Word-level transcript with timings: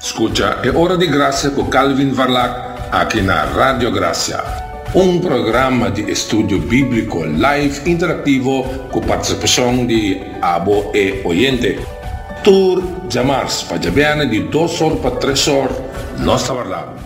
Escucha 0.00 0.60
É 0.62 0.70
Hora 0.70 0.96
de 0.96 1.06
Graça 1.06 1.50
com 1.50 1.66
Calvin 1.66 2.10
Varlac 2.10 2.78
aqui 2.92 3.20
na 3.20 3.44
Rádio 3.44 3.90
Graça. 3.90 4.44
Um 4.94 5.18
programa 5.18 5.90
de 5.90 6.10
estudo 6.10 6.58
bíblico 6.58 7.24
live 7.24 7.90
interativo 7.90 8.64
com 8.90 9.00
participação 9.00 9.86
de 9.86 10.20
abo 10.40 10.90
e 10.94 11.22
oyente. 11.24 11.78
Tour 12.44 12.82
Jamars, 13.08 13.62
pajabiana 13.62 14.26
de 14.26 14.40
2 14.40 14.80
horas 14.80 15.00
para 15.00 15.16
3 15.16 15.48
horas, 15.48 15.76
nossa 16.18 16.54
Varlac. 16.54 17.05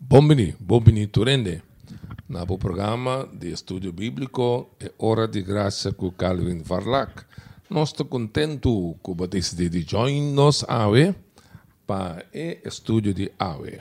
Bombini, 0.00 0.54
Bombini 0.60 1.06
Turende. 1.06 1.62
Na 2.28 2.42
o 2.42 2.58
programa 2.58 3.28
de 3.32 3.52
estudo 3.52 3.92
bíblico 3.92 4.70
é 4.80 4.90
Hora 4.98 5.26
de 5.28 5.42
Graça 5.42 5.92
com 5.92 6.10
Calvin 6.10 6.62
Varlac. 6.62 7.24
Nós 7.68 7.90
estamos 7.90 8.10
contentos 8.10 8.96
que 9.02 9.14
você 9.14 9.28
decide 9.28 9.86
join 9.88 10.32
nos 10.32 10.64
AWE 10.68 11.14
para 11.86 12.24
o 12.32 12.68
estudo 12.68 13.12
de 13.12 13.30
AWE. 13.38 13.80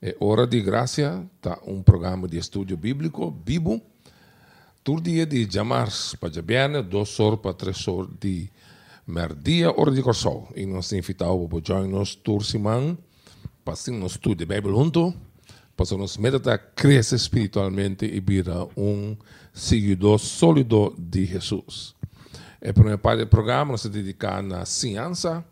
É 0.00 0.16
Hora 0.20 0.46
de 0.46 0.60
Graça, 0.60 1.24
tá 1.40 1.58
um 1.66 1.82
programa 1.82 2.26
de 2.26 2.38
estudo 2.38 2.76
bíblico, 2.76 3.30
Bibo. 3.30 3.80
Todo 4.82 5.02
dia 5.02 5.24
de 5.24 5.48
jamars 5.50 6.14
para 6.18 6.32
jabiana, 6.32 6.82
duas 6.82 7.20
horas 7.20 7.40
para 7.40 7.54
três 7.54 7.86
horas 7.86 8.10
de 8.20 8.50
merdia, 9.06 9.70
hora 9.70 9.90
de 9.90 10.02
corso. 10.02 10.48
E 10.56 10.66
nós 10.66 10.92
invitamos 10.92 11.48
para 11.48 11.60
join 11.64 11.88
nos 11.88 12.14
tour 12.16 12.44
semana, 12.44 12.98
para 13.64 13.74
nos 13.92 14.12
estudo 14.12 14.36
de 14.36 14.46
Bíblia 14.46 14.74
junto 14.74 15.14
para 15.76 15.96
nos 15.96 16.16
meditar, 16.16 16.58
crescer 16.74 17.16
espiritualmente 17.16 18.04
e 18.04 18.20
virar 18.20 18.66
um 18.76 19.16
seguidor 19.52 20.18
sólido 20.18 20.94
de 20.98 21.24
Jesus. 21.24 21.94
A 22.64 22.72
primeira 22.72 22.98
parte 22.98 23.20
do 23.20 23.26
programa 23.26 23.76
se 23.78 23.88
dedica 23.88 24.38
à 24.38 24.64
ciência 24.66 25.44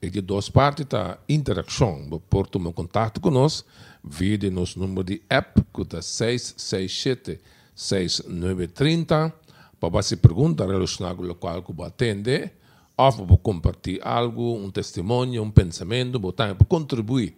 e 0.00 0.08
de 0.08 0.20
duas 0.20 0.48
partes 0.48 0.86
da 0.86 1.18
interação. 1.28 2.08
Por 2.30 2.46
tomar 2.46 2.72
contato 2.72 3.20
conosco, 3.20 3.68
vide 4.02 4.50
nosso 4.50 4.78
número 4.78 5.04
de 5.04 5.22
app, 5.28 5.62
que 5.74 5.96
é 5.96 6.00
667 6.00 7.40
6930, 7.74 9.34
para 9.78 9.88
você 9.90 10.16
perguntar 10.16 10.66
relacionado 10.66 11.18
com 11.18 11.24
o 11.24 11.34
qual 11.34 11.62
você 11.62 11.82
atende, 11.82 12.50
ou 12.96 13.12
para 13.12 13.36
compartilhar 13.36 14.06
algo, 14.06 14.56
um 14.56 14.70
testemunho, 14.70 15.42
um 15.42 15.50
pensamento, 15.50 16.18
para 16.32 16.54
contribuir 16.66 17.36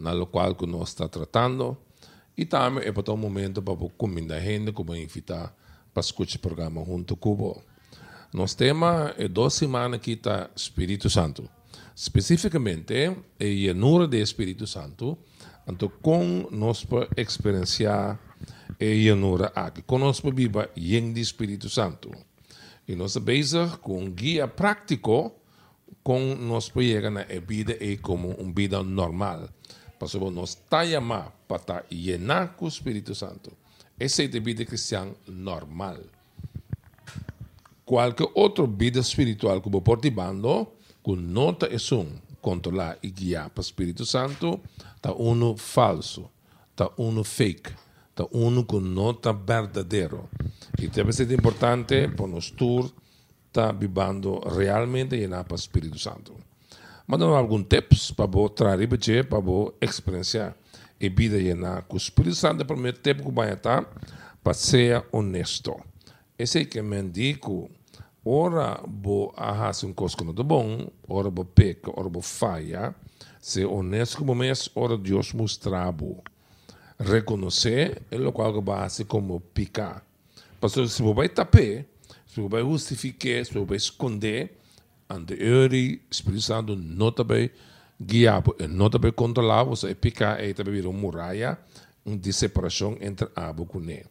na 0.00 0.26
qual 0.26 0.54
que 0.54 0.66
nós 0.66 0.90
está 0.90 1.08
tratando. 1.08 1.76
E 2.36 2.44
também 2.44 2.84
é 2.84 2.92
para 2.92 3.12
um 3.12 3.16
momento 3.16 3.60
para 3.60 3.76
convidar 3.96 4.36
a 4.36 4.40
gente, 4.40 4.72
como 4.72 4.94
invitar 4.94 5.54
para 5.92 6.00
escutar 6.00 6.36
o 6.36 6.38
programa 6.38 6.84
junto 6.84 7.16
com 7.16 7.32
o 7.32 7.62
Nosso 8.32 8.56
tema 8.56 9.14
é 9.18 9.26
duas 9.26 9.54
semanas 9.54 10.00
que 10.00 10.12
está 10.12 10.50
Espírito 10.54 11.08
Santo. 11.10 11.48
Especificamente, 11.96 12.94
a 13.40 13.44
llanura 13.44 14.06
do 14.06 14.16
Espírito 14.16 14.66
Santo, 14.66 15.18
então 15.66 15.90
com 16.00 16.46
nós 16.50 16.84
para 16.84 17.08
experienciar 17.16 18.20
a 18.80 18.84
llanura 18.84 19.50
aqui, 19.54 19.82
com 19.82 19.98
nós 19.98 20.20
para 20.20 20.30
viver 20.30 20.70
em 20.76 21.12
Espírito 21.18 21.68
Santo. 21.68 22.10
E 22.86 22.94
nós 22.94 23.16
estamos 23.16 23.76
com 23.76 24.04
um 24.04 24.10
guia 24.10 24.46
prático 24.46 25.34
com 26.02 26.34
nós 26.36 26.68
para 26.68 26.82
chegar 26.82 27.10
na 27.10 27.24
vida 27.46 27.76
é 27.80 27.96
como 27.96 28.30
uma 28.30 28.52
vida 28.52 28.82
normal. 28.82 29.48
Pastor, 29.98 30.30
nos 30.32 30.50
está 30.50 30.84
llamado 30.84 31.32
para 31.46 31.86
llenar 31.88 32.56
con 32.56 32.66
el 32.66 32.72
Espíritu 32.72 33.14
Santo. 33.14 33.50
Esa 33.98 34.22
es 34.22 34.32
la 34.32 34.40
vida 34.40 34.64
cristiana 34.64 35.12
normal. 35.26 36.04
Cualquier 37.84 38.28
otra 38.34 38.64
vida 38.68 39.00
espiritual 39.00 39.60
que 39.60 39.70
por 39.70 40.12
bando, 40.12 40.76
con 41.02 41.32
nota 41.32 41.66
es 41.66 41.90
un 41.90 42.20
controlar 42.40 42.98
y 43.02 43.10
guiar 43.10 43.50
para 43.50 43.62
el 43.62 43.66
Espíritu 43.66 44.04
Santo, 44.04 44.60
está 44.94 45.12
uno 45.12 45.56
falso, 45.56 46.30
está 46.70 46.90
uno 46.96 47.24
fake, 47.24 47.74
está 48.10 48.26
uno 48.30 48.66
con 48.66 48.94
nota 48.94 49.32
verdadero. 49.32 50.28
Y 50.76 50.86
debe 50.86 51.12
ser 51.12 51.32
importante 51.32 52.08
para 52.08 52.28
nosotros 52.28 52.94
estar 53.46 53.76
viviendo 53.76 54.40
realmente 54.40 55.16
llenar 55.16 55.44
para 55.44 55.56
el 55.56 55.60
Espíritu 55.60 55.98
Santo. 55.98 56.34
Mandando 57.10 57.34
algum 57.34 57.62
tips 57.62 58.10
para 58.10 58.26
você 58.26 58.54
trazer 58.54 59.24
para 59.26 59.40
você 59.40 59.72
experienciar 59.80 60.54
e 61.00 61.08
vida 61.08 61.38
com 61.88 61.94
o 61.94 61.96
Espírito 61.96 62.36
Santo 62.36 62.66
para 62.66 62.76
o 62.76 62.92
tempo 62.92 63.24
que 63.24 63.32
vai 63.32 63.50
estar 63.50 63.90
para 64.44 64.52
ser 64.52 65.02
honesto. 65.10 65.74
Esse 66.38 66.58
é 66.58 66.64
que 66.66 66.82
me 66.82 67.00
indico 67.00 67.70
ora 68.22 68.78
bo 68.86 69.32
ahas 69.38 69.84
um 69.84 69.94
coisa 69.94 70.16
não 70.22 70.34
bom, 70.34 70.86
ora 71.08 71.30
bo 71.30 71.46
peca, 71.46 71.90
ora 71.98 72.10
bo 72.10 72.20
falha, 72.20 72.94
ser 73.40 73.64
honesto 73.64 74.18
como 74.18 74.34
mês, 74.34 74.68
ora 74.74 74.98
Deus 74.98 75.32
mostrar 75.32 75.90
bo. 75.90 76.22
Reconhecer 77.00 78.02
é 78.10 78.18
o 78.18 78.30
qual 78.30 78.60
vai 78.60 78.90
ser 78.90 79.06
como 79.06 79.40
picar. 79.40 80.04
Pastor, 80.60 80.86
se 80.86 81.00
você 81.00 81.14
vai 81.14 81.28
tapar, 81.30 81.86
se 82.26 82.38
você 82.38 82.48
vai 82.50 82.60
justificar, 82.60 83.46
se 83.46 83.54
você 83.54 83.64
vai 83.64 83.78
esconder, 83.78 84.58
ante 85.08 85.34
Öri, 85.42 86.02
Espírito 86.10 86.42
Santo 86.42 86.76
não 86.76 87.10
também 87.10 87.50
guiava, 88.00 88.54
não 88.68 88.90
também 88.90 89.12
controlava, 89.12 89.70
você 89.70 89.94
picar 89.94 90.42
e 90.42 90.54
também 90.54 90.80
uma 90.82 90.92
muralha 90.92 91.58
de 92.06 92.32
separação 92.32 92.96
entre 93.00 93.28
abo 93.34 93.68
e 93.74 93.78
né. 93.78 94.02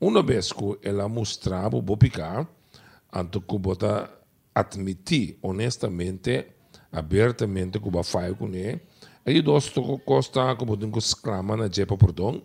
Uma 0.00 0.22
vez 0.22 0.52
que 0.52 0.78
ela 0.82 1.08
mostrava 1.08 1.76
o 1.76 1.96
picar, 1.96 2.46
ante 3.12 3.40
que 3.40 3.58
bota 3.58 4.10
admitir 4.54 5.38
honestamente, 5.42 6.46
abertamente 6.90 7.78
que 7.78 7.88
o 7.88 8.02
faz 8.02 8.36
com 8.36 8.48
ele, 8.48 8.80
aí 9.24 9.42
dois 9.42 9.72
costa 10.04 10.56
que 10.56 10.64
botam 10.64 10.90
que 10.90 10.98
exclama 10.98 11.56
na 11.56 11.68
jepa 11.68 11.96
perdão, 11.96 12.42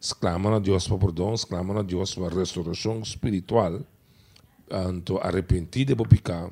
exclama 0.00 0.50
na 0.50 0.58
Deus 0.58 0.86
para 0.86 0.98
perdão, 0.98 1.34
exclama 1.34 1.74
na 1.74 1.82
Deus 1.82 2.14
para 2.14 2.34
restauração 2.34 3.00
espiritual, 3.00 3.80
ante 4.70 5.12
arrepentir 5.20 5.86
de 5.86 5.94
picar, 5.94 6.50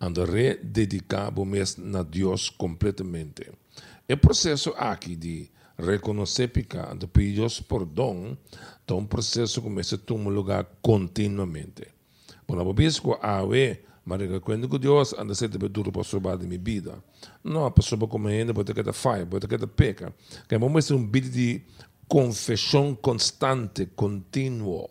ando 0.00 0.24
rededicado 0.24 1.44
mesmo 1.44 1.96
a 1.96 2.02
Deus 2.02 2.50
completamente. 2.50 3.50
O 4.08 4.16
processo 4.16 4.72
aqui 4.76 5.16
de 5.16 5.50
reconhecer 5.78 6.48
pecado, 6.48 7.08
pedir 7.08 7.46
perdão, 7.68 8.36
é 8.86 8.92
um 8.92 9.04
processo 9.04 9.60
começa 9.60 9.96
a 9.96 9.98
tomar 9.98 10.30
lugar 10.30 10.64
continuamente. 10.80 11.88
Eu 12.48 12.74
penso 12.74 13.16
a 13.20 13.44
ver, 13.44 13.84
mas 14.04 14.20
quando 14.40 14.68
que 14.68 14.78
Deus 14.78 15.12
anda 15.14 15.34
sempre 15.34 15.68
duro 15.68 15.90
para 15.90 16.04
salvar 16.04 16.38
de 16.38 16.46
minha 16.46 16.60
vida. 16.60 17.02
Não, 17.42 17.70
para 17.70 17.82
salvar 17.82 18.08
como 18.08 18.28
ainda, 18.28 18.54
pode 18.54 18.72
ter 18.72 18.84
que 18.84 18.92
falha, 18.92 19.26
pode 19.26 19.46
ter 19.46 19.58
que 19.58 19.66
peca. 19.66 20.14
Que 20.48 20.54
é 20.54 20.58
um 20.58 21.10
vídeo 21.10 21.30
de 21.30 21.62
confissão 22.06 22.94
constante, 22.94 23.86
contínuo 23.86 24.88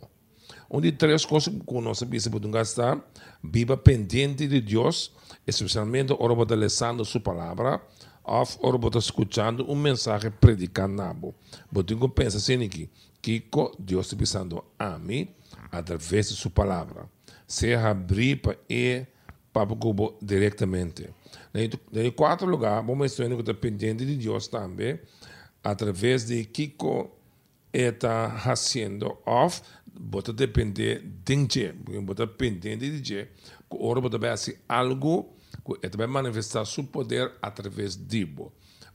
onde 0.75 0.91
três 0.91 1.23
coisas 1.23 1.53
que 1.53 1.81
nós 1.81 2.03
podemos 2.03 2.53
gastar, 2.53 3.01
viva 3.41 3.77
pendente 3.77 4.45
de 4.45 4.59
Deus, 4.59 5.11
especialmente 5.47 6.11
a 6.11 6.21
hora 6.21 6.45
de 6.45 6.55
lendo 6.55 7.05
sua 7.05 7.21
palavra, 7.21 7.81
ou 8.23 8.47
hora 8.61 8.89
de 8.89 8.97
escutando 8.97 9.71
um 9.71 9.75
mensagem 9.75 10.31
predicado. 10.31 11.33
Você 11.71 11.95
pensa 12.13 12.37
assim 12.37 12.65
aqui, 12.65 12.89
que 13.21 13.41
Deus 13.79 14.07
está 14.07 14.17
pensando 14.17 14.63
a 14.77 14.99
mim 14.99 15.29
através 15.71 16.27
de 16.27 16.35
sua 16.35 16.51
palavra. 16.51 17.09
Se 17.47 17.73
abrir 17.73 18.41
para 18.41 18.57
para 19.53 19.71
o 19.71 20.17
diretamente. 20.21 21.09
Em 21.53 22.11
quarto 22.11 22.45
lugar, 22.45 22.81
vamos 22.81 22.97
mencionar 22.97 23.35
que 23.35 23.41
está 23.41 23.53
pendente 23.53 24.05
de 24.05 24.17
Deus 24.17 24.49
também, 24.49 24.99
através 25.63 26.25
de 26.25 26.43
Kiko 26.43 27.09
está 27.71 28.31
fazendo, 28.43 29.17
ou 29.25 29.51
bota 29.99 30.33
depender 30.33 31.01
de 31.01 31.73
bota 32.01 32.27
pendente 32.27 32.89
de 32.89 33.03
je, 33.03 33.25
que 33.69 33.77
ora 33.79 34.01
bota 34.01 34.17
vai 34.17 34.31
assim 34.31 34.53
algo 34.67 35.33
que 35.63 35.97
vai 35.97 36.07
manifestar 36.07 36.65
seu 36.65 36.83
poder 36.83 37.33
através 37.41 37.95
de 37.95 38.25
bo. 38.25 38.51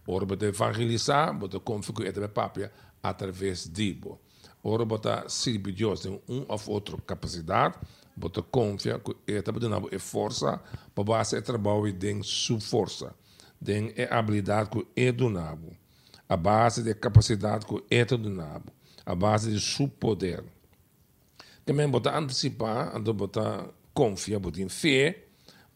Ora 0.06 0.26
bota 0.26 0.46
evangelizar, 0.46 1.32
bota 1.38 1.58
confio 1.60 1.94
eta 2.04 2.28
papia 2.28 2.72
através 3.02 3.66
de 3.66 3.94
bo. 3.94 4.20
Ora 4.62 4.84
bota 4.84 5.28
servir 5.28 5.72
Deus 5.72 6.00
tem 6.00 6.20
um 6.28 6.44
ou 6.48 6.60
outra 6.66 6.96
capacidade, 7.06 7.78
bota 8.16 8.42
confia 8.42 8.98
que 8.98 9.16
eta 9.26 9.52
bota 9.52 9.68
na 9.68 9.80
força, 9.98 10.60
para 10.94 11.04
base 11.04 11.40
trabalho 11.42 11.92
tem 11.92 12.22
sua 12.22 12.60
força, 12.60 13.14
a 14.10 14.18
habilidade 14.18 14.70
que 14.70 14.86
é 14.96 15.12
do 15.12 15.30
nabo, 15.30 15.74
a 16.28 16.36
base 16.36 16.82
de 16.82 16.94
capacidade 16.94 17.64
que 17.64 17.82
é 17.90 18.04
do 18.04 18.18
nabo, 18.18 18.72
a 19.06 19.14
base 19.14 19.50
de 19.50 19.60
seu 19.60 19.88
poder. 19.88 20.44
Também 21.70 21.88
bota 21.88 22.18
antecipar, 22.18 22.92
então 22.96 23.14
bota 23.14 23.72
confia, 23.94 24.40
bota 24.40 24.60
em 24.60 24.68
fé, 24.68 25.26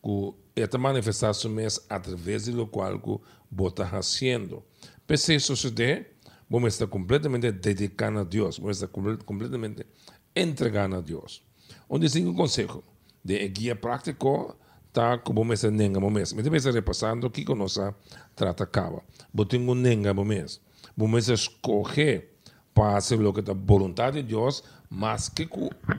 que 0.03 0.35
esta 0.57 0.77
manifestação 0.77 1.49
mesmo 1.49 1.85
através 1.89 2.47
do 2.47 2.67
qual 2.67 2.99
que 2.99 3.17
bota 3.49 3.87
fazendo. 3.87 4.65
Pese 5.07 5.37
isso 5.37 5.55
suceder, 5.55 6.17
vamos 6.51 6.75
estar 6.75 6.89
completamente 6.89 7.53
dedicado 7.53 8.19
a 8.19 8.25
Deus, 8.25 8.59
vamos 8.59 8.83
estar 8.83 8.89
completamente 8.89 9.87
entregando 10.35 10.97
a 10.97 11.01
Deus. 11.01 11.45
Onde 11.89 12.11
tem 12.11 12.27
um 12.27 12.35
conselho 12.35 12.83
de 13.25 13.47
guia 13.47 13.77
prático, 13.77 14.57
tá 14.93 15.17
como 15.19 15.53
estar 15.53 15.71
nenga. 15.71 16.01
Me 16.01 16.43
deve 16.43 16.57
estar 16.57 16.73
repassando 16.73 17.31
que 17.31 17.45
que 17.45 17.55
nós 17.55 17.79
trata 18.35 18.67
cava. 18.67 19.01
Botem 19.33 19.61
um 19.61 19.77
nenga 19.77 20.13
momento. 20.13 20.61
Vamos 20.97 21.29
escolher 21.29 22.35
para 22.75 22.95
fazer 22.95 23.15
o 23.15 23.33
que 23.33 23.49
é 23.49 23.53
a 23.53 23.55
vontade 23.55 24.21
de 24.21 24.29
Deus, 24.31 24.65
mas 24.95 25.29
que 25.29 25.49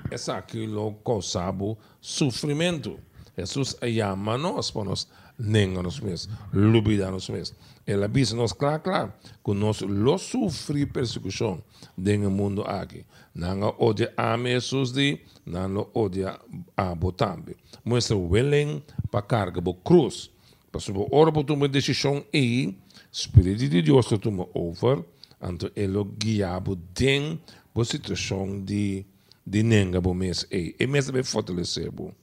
é 0.09 0.31
aquilo 0.31 0.95
causava 1.03 1.77
sofrimento. 1.99 2.97
Jesus 3.37 3.75
chama 3.81 4.37
nós 4.37 4.71
para 4.71 4.85
nós 4.85 5.07
nenga 5.37 5.83
nos 5.83 5.99
mesmos, 5.99 6.33
lubida 6.53 7.11
nos 7.11 7.29
mesmos. 7.29 7.57
Ela 7.85 8.07
diz 8.07 8.31
nos 8.31 8.53
claro, 8.53 8.81
claro, 8.81 9.13
que 9.43 9.53
nós 9.53 9.81
lo 9.81 10.17
sofri 10.17 10.85
persecução 10.85 11.61
no 11.97 12.31
mundo 12.31 12.63
aqui. 12.63 13.05
Não 13.35 13.75
odia 13.77 14.13
a 14.15 14.37
Jesus 14.37 14.93
de, 14.93 15.19
não 15.45 15.89
odia 15.93 16.39
a 16.77 16.95
botambe. 16.95 17.57
Mostra 17.83 18.15
willing 18.15 18.81
para 19.11 19.21
carga 19.21 19.59
bo 19.59 19.73
cruz. 19.73 20.31
Para 20.71 20.79
sobre 20.79 21.05
ora 21.11 21.31
por 21.31 21.49
uma 21.51 21.67
decisão 21.67 22.23
e 22.33 22.75
Espírito 23.11 23.69
de 23.69 23.81
Deus 23.81 24.07
to 24.07 24.17
toma 24.17 24.45
over, 24.53 25.03
então 25.41 25.69
ele 25.73 26.03
guiabo 26.17 26.75
den 26.75 27.39
bo 27.75 27.83
situação 27.83 28.63
de 28.63 29.05
de 29.45 29.61
nenga 29.61 29.99
bo 29.99 30.13
mes 30.13 30.47
e. 30.49 30.75
E 30.79 30.87
mes 30.87 31.11
be 31.11 31.21
fortalecer 31.23 31.91
bo. 31.91 32.15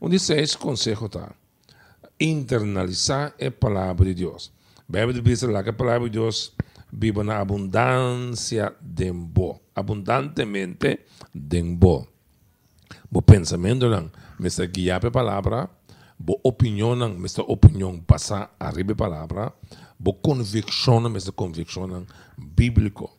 Onde 0.00 0.18
seis 0.18 0.56
consejo 0.56 1.08
tá 1.08 1.34
internalizar 2.18 3.34
a 3.38 3.50
palavra 3.50 4.06
de 4.06 4.14
Deus. 4.24 4.50
Bíblia 4.88 5.20
diz 5.20 5.42
lá 5.42 5.62
que 5.62 5.70
a 5.70 5.72
palavra 5.72 6.08
de 6.08 6.18
Deus 6.18 6.52
vive 6.92 7.22
na 7.22 7.40
abundância 7.40 8.74
de 8.80 9.12
bo, 9.12 9.60
abundantemente 9.74 11.00
de 11.34 11.62
bo. 11.62 12.08
Bo 13.10 13.22
pensamento 13.22 13.88
não, 13.88 14.10
mas 14.38 14.58
guiar 14.58 15.04
a 15.04 15.10
palavra, 15.10 15.68
bo 16.18 16.40
opinião 16.42 16.96
não, 16.96 17.14
mas 17.18 17.36
opinião 17.38 18.00
passar 18.00 18.54
arriba 18.58 18.92
a 18.92 18.96
palavra, 18.96 19.52
bo 19.98 20.14
convicção 20.14 21.00
não, 21.00 21.10
mas 21.10 21.28
convicção 21.30 22.06
bíblico. 22.36 23.15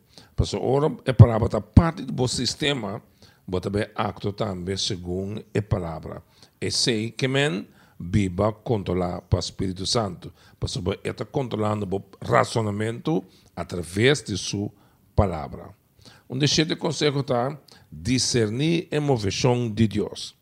Ora 0.59 0.95
a 1.07 1.13
palavra 1.13 1.47
está 1.47 1.59
parte 1.59 2.03
do 2.03 2.27
sistema, 2.27 3.01
bo 3.47 3.59
também 3.59 3.87
acto 3.95 4.31
também 4.31 4.77
segundo 4.77 5.43
a 5.55 5.61
palavra. 5.61 6.21
E 6.61 6.69
sei 6.69 7.11
que 7.11 7.27
men 7.27 7.67
viva 7.99 8.53
controlar 8.53 9.21
para 9.21 9.37
o 9.37 9.39
Espírito 9.39 9.85
Santo. 9.85 10.31
Saber, 10.67 10.99
está 11.03 11.25
controlando 11.25 11.87
o 11.95 12.03
razonamento 12.23 13.23
através 13.55 14.21
de 14.21 14.37
sua 14.37 14.69
palavra. 15.15 15.69
Um 16.29 16.37
de 16.37 16.75
conselho 16.75 17.21
está 17.21 17.57
discernir 17.91 18.87
a 18.91 18.99
moveção 18.99 19.69
de 19.69 19.87
Deus. 19.87 20.35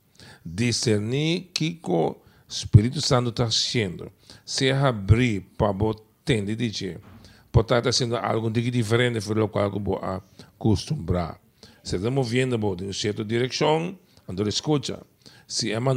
Discernir 0.43 1.51
que 1.53 1.79
o 1.83 2.15
Espírito 2.47 3.01
Santo 3.01 3.29
está 3.29 3.45
fazendo. 3.45 4.11
Se 4.43 4.71
abrir 4.71 5.41
para 5.57 5.73
entender 6.21 6.55
dizer, 6.55 6.99
pode 6.99 7.14
estar 7.61 7.83
fazendo 7.83 8.17
algo 8.17 8.49
de 8.49 8.71
diferente 8.71 9.19
do 9.19 9.47
qual 9.47 9.71
eu 9.71 10.21
acostumbrar. 10.57 11.39
Se 11.83 11.97
está 11.97 12.09
movendo 12.09 12.55
em 12.55 12.85
uma 12.85 12.93
certa 12.93 13.23
direção, 13.23 13.97
então 14.27 14.47
escuta 14.47 15.05
se 15.47 15.71
é 15.71 15.77
uma 15.77 15.93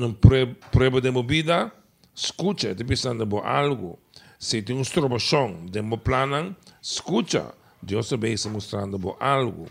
prova 0.70 1.00
de 1.00 1.10
movida, 1.10 1.72
escucha, 2.14 2.74
te 2.74 2.84
pensando 2.84 3.26
por 3.26 3.44
algo. 3.46 3.98
Se 4.38 4.62
tem 4.62 4.76
um 4.76 4.82
estrobação 4.82 5.64
de 5.66 5.80
um 5.80 5.96
plano, 5.96 6.54
escucha, 6.82 7.54
Deus 7.82 8.08
também 8.08 8.34
está 8.34 8.50
mostrando 8.50 8.98
por 8.98 9.16
algo. 9.18 9.66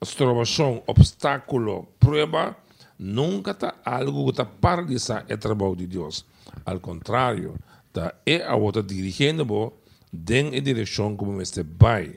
Estrobação, 0.00 0.82
obstáculo, 0.86 1.86
prova, 2.00 2.56
nunca 2.98 3.50
está 3.50 3.74
algo 3.84 4.24
que 4.24 4.30
está 4.30 4.44
paralisar 4.44 5.26
o 5.30 5.36
trabalho 5.36 5.76
de 5.76 5.86
Deus. 5.86 6.24
Ao 6.64 6.80
contrário, 6.80 7.56
está 7.88 8.14
é 8.24 8.42
a 8.42 8.56
outra 8.56 8.82
dirigindo 8.82 9.44
por 9.46 9.74
em 10.30 10.56
a 10.56 10.60
direção 10.60 11.16
como 11.16 11.42
este 11.42 11.62
vai. 11.62 12.16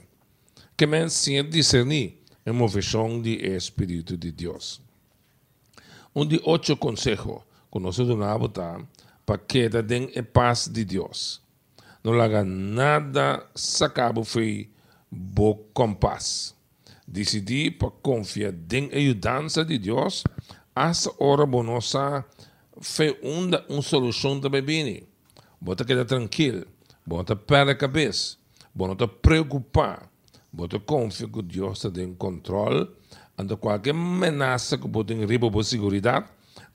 Que 0.77 0.85
men 0.85 1.09
sem 1.09 1.43
discernir 1.49 2.21
a 2.45 2.53
moveção 2.53 3.19
do 3.21 3.27
Espírito 3.27 4.15
de 4.15 4.31
Deus. 4.31 4.79
Um 6.15 6.25
de 6.25 6.39
oito 6.45 6.77
consejos 6.77 7.41
que 7.71 7.79
nós 7.79 7.97
donamos 7.97 8.51
para 9.25 9.37
que 9.37 9.67
den 9.69 10.09
a 10.15 10.23
paz 10.23 10.67
de 10.67 10.85
Deus. 10.85 11.41
Não 12.03 12.21
haga 12.21 12.43
nada 12.43 13.45
sacabo 13.53 14.23
foi 14.23 14.69
bo 15.11 15.55
com 15.73 15.93
paz. 15.93 16.55
Decidir 17.07 17.77
para 17.77 17.89
confiar 17.89 18.53
em 18.71 18.89
ajudança 18.93 19.65
de 19.65 19.77
Deus, 19.77 20.23
essa 20.75 21.11
hora 21.17 21.45
bonosa 21.45 22.23
foi 22.79 23.17
uma, 23.21 23.63
uma 23.67 23.81
solução 23.81 24.39
bebida. 24.39 25.05
Bota 25.59 25.83
quedar 25.83 26.05
tranquilo, 26.05 26.65
bota 27.07 27.37
pé 27.37 27.61
a 27.61 27.73
cabeça, 27.73 28.35
bota 28.75 29.07
preocupar, 29.07 30.11
bota 30.51 30.77
confiar 30.77 31.31
que 31.31 31.41
Deus 31.41 31.85
está 31.85 32.01
em 32.01 32.13
controle. 32.13 32.89
Ando 33.37 33.55
qualquer 33.55 33.91
ameaça 33.91 34.77
que 34.77 34.89
pode 34.89 35.13
riba 35.13 35.49
por 35.49 35.63
segurança, 35.63 36.25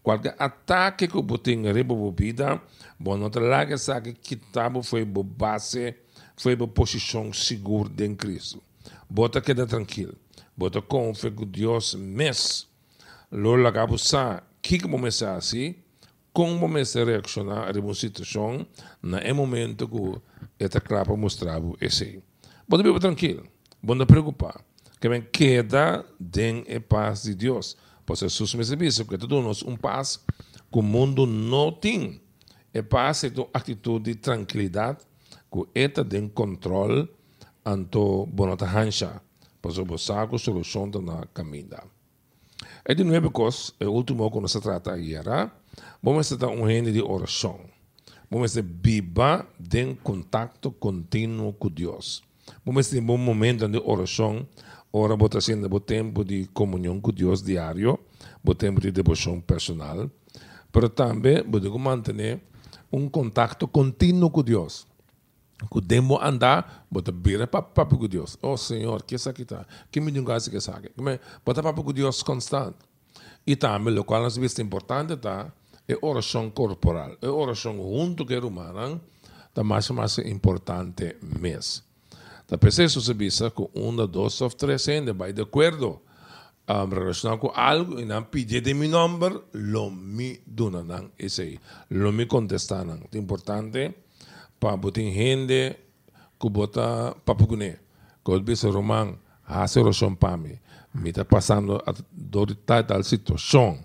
qualquer 0.02 0.34
ataque 0.38 1.06
que 1.06 1.22
pode 1.22 1.54
riba 1.54 1.94
por 1.94 2.12
vida, 2.12 2.62
lá 3.04 3.66
que 3.66 3.76
sabe 3.76 4.14
que 4.14 4.36
tabo 4.36 4.82
foi 4.82 5.04
por 5.04 5.24
base, 5.24 5.94
foi 6.36 6.56
por 6.56 6.68
posição 6.68 7.30
segura 7.32 7.92
em 8.06 8.14
Cristo. 8.14 8.62
Bota 9.10 9.40
queda 9.42 9.66
tranquilo, 9.66 10.14
bota 10.56 10.80
confia 10.80 11.30
que 11.30 11.44
Deus 11.44 11.94
mes, 11.94 12.68
lola 13.30 13.68
acaba 13.68 13.98
sa, 13.98 14.42
que 14.62 14.78
que 14.78 14.88
começar 14.88 15.36
assim, 15.36 15.74
como 16.32 16.58
começar 16.60 17.02
a 17.02 17.04
reaccionar 17.04 17.76
a 17.76 17.80
uma 17.80 17.94
situação, 17.94 18.66
no 19.02 19.34
momento 19.34 19.88
que 19.88 20.64
esta 20.64 20.80
clapa 20.80 21.16
mostrava 21.16 21.72
esse. 21.80 22.22
Bota 22.68 22.82
bem 22.82 22.98
tranquilo, 22.98 23.44
bota 23.82 24.06
preocupar 24.06 24.64
que 25.02 25.08
me 25.08 25.20
queda 25.20 26.06
den 26.20 26.64
a 26.70 26.80
paz 26.80 27.24
de 27.24 27.34
Deus. 27.34 27.76
Pois 28.06 28.20
Jesus 28.20 28.54
me 28.54 28.64
disse 28.76 29.04
que 29.04 29.18
todos 29.18 29.62
um 29.62 29.76
paz 29.76 30.20
que 30.70 30.78
o 30.78 30.82
mundo 30.82 31.26
não 31.26 31.72
tem. 31.72 32.20
A 32.72 32.82
paz 32.84 33.24
é 33.24 33.28
uma 33.34 33.48
atitude 33.52 34.12
de 34.12 34.20
tranquilidade 34.20 34.98
que 35.50 35.66
está 35.74 36.02
em 36.16 36.28
controle 36.28 37.08
anto 37.66 38.26
bonota 38.26 38.64
hancha. 38.64 39.20
Pois 39.60 39.76
o 39.76 39.98
saco 39.98 40.38
solução 40.38 40.86
na 40.86 41.26
caminhada. 41.34 41.82
E 42.88 42.94
de 42.94 43.02
novo, 43.02 43.30
coisa, 43.32 43.72
o 43.80 43.90
último 43.90 44.30
que 44.30 44.40
nós 44.40 44.52
trata 44.52 44.92
era, 44.98 45.50
vamos 46.02 46.30
estar 46.30 46.48
um 46.48 46.64
reino 46.64 46.90
de 46.90 47.00
oração. 47.00 47.60
Vamos 48.30 48.56
estar 48.56 48.68
viva 48.82 49.46
em 49.74 49.94
contato 49.94 50.70
contínuo 50.72 51.52
com 51.52 51.68
Deus. 51.68 52.22
Vamos 52.64 52.88
ter 52.88 52.98
um 52.98 53.16
momento 53.16 53.68
de 53.68 53.78
oração 53.78 54.46
Ora, 54.94 55.16
bota 55.16 55.40
sendo 55.40 55.74
o 55.74 55.80
tempo 55.80 56.22
de 56.22 56.44
comunhão 56.52 57.00
com 57.00 57.10
Deus 57.10 57.42
diário, 57.42 57.98
o 58.44 58.54
tempo 58.54 58.78
de 58.78 58.92
devoção 58.92 59.40
personal, 59.40 60.10
mas 60.70 60.90
também 60.94 61.42
podemos 61.42 61.80
manter 61.80 62.42
um 62.92 63.08
contato 63.08 63.66
contínuo 63.66 64.30
com 64.30 64.42
Deus. 64.42 64.86
Podemos 65.70 66.20
andar, 66.22 66.86
bota 66.90 67.10
vira 67.10 67.46
papo 67.46 67.96
com 67.96 68.06
Deus. 68.06 68.36
Oh 68.42 68.58
Senhor, 68.58 69.02
que 69.02 69.14
isso 69.14 69.30
aqui 69.30 69.42
está? 69.42 69.64
Que 69.90 69.98
me 69.98 70.12
diga 70.12 70.38
que 70.38 70.56
isso 70.58 70.70
aqui? 70.70 70.90
Bota 71.42 71.62
papo 71.62 71.82
com 71.82 71.92
Deus 71.92 72.22
constante. 72.22 72.76
E 73.46 73.56
também, 73.56 73.98
o 73.98 74.04
qual 74.04 74.22
nós 74.22 74.36
vemos 74.36 74.58
importante, 74.58 75.16
tá? 75.16 75.50
É 75.92 75.98
oração 76.00 76.50
corporal. 76.50 77.16
É 77.20 77.28
oração 77.28 77.76
junto 77.76 78.24
com 78.24 78.34
o 78.34 78.46
humano, 78.46 79.00
tá 79.52 79.62
mais 79.62 79.90
mais 79.90 80.18
importante 80.18 81.16
mesmo. 81.20 81.84
La 82.50 82.58
presencia 82.58 83.00
se 83.00 83.14
visa 83.14 83.50
con 83.50 83.70
una, 83.74 84.06
dos 84.06 84.40
o 84.42 84.48
tres 84.50 84.84
gente, 84.84 85.12
va 85.12 85.32
de 85.32 85.40
acuerdo 85.40 86.02
um, 86.68 86.90
relacionado 86.90 87.40
con 87.40 87.50
algo 87.54 87.98
y 87.98 88.04
no 88.04 88.30
pide 88.30 88.60
de 88.60 88.74
mi 88.74 88.88
nombre, 88.88 89.36
lo 89.52 89.90
mi 89.90 90.38
donan 90.44 91.12
ese, 91.16 91.58
lo 91.88 92.12
mi 92.12 92.26
contestan. 92.26 93.04
Es 93.10 93.18
importante 93.18 93.94
para 94.58 94.76
botar 94.76 95.00
gente 95.00 95.80
que 96.38 96.48
bota 96.50 97.16
papugune. 97.24 97.78
Quando 98.22 98.44
bisa 98.44 98.68
romang, 98.68 99.18
hace 99.46 99.80
oração 99.80 100.14
para 100.14 100.36
mim. 100.36 100.58
Me 100.92 101.08
está 101.08 101.24
passando 101.24 101.82
a 101.86 101.94
dor 102.12 102.54
tal 102.54 103.02
situação. 103.02 103.78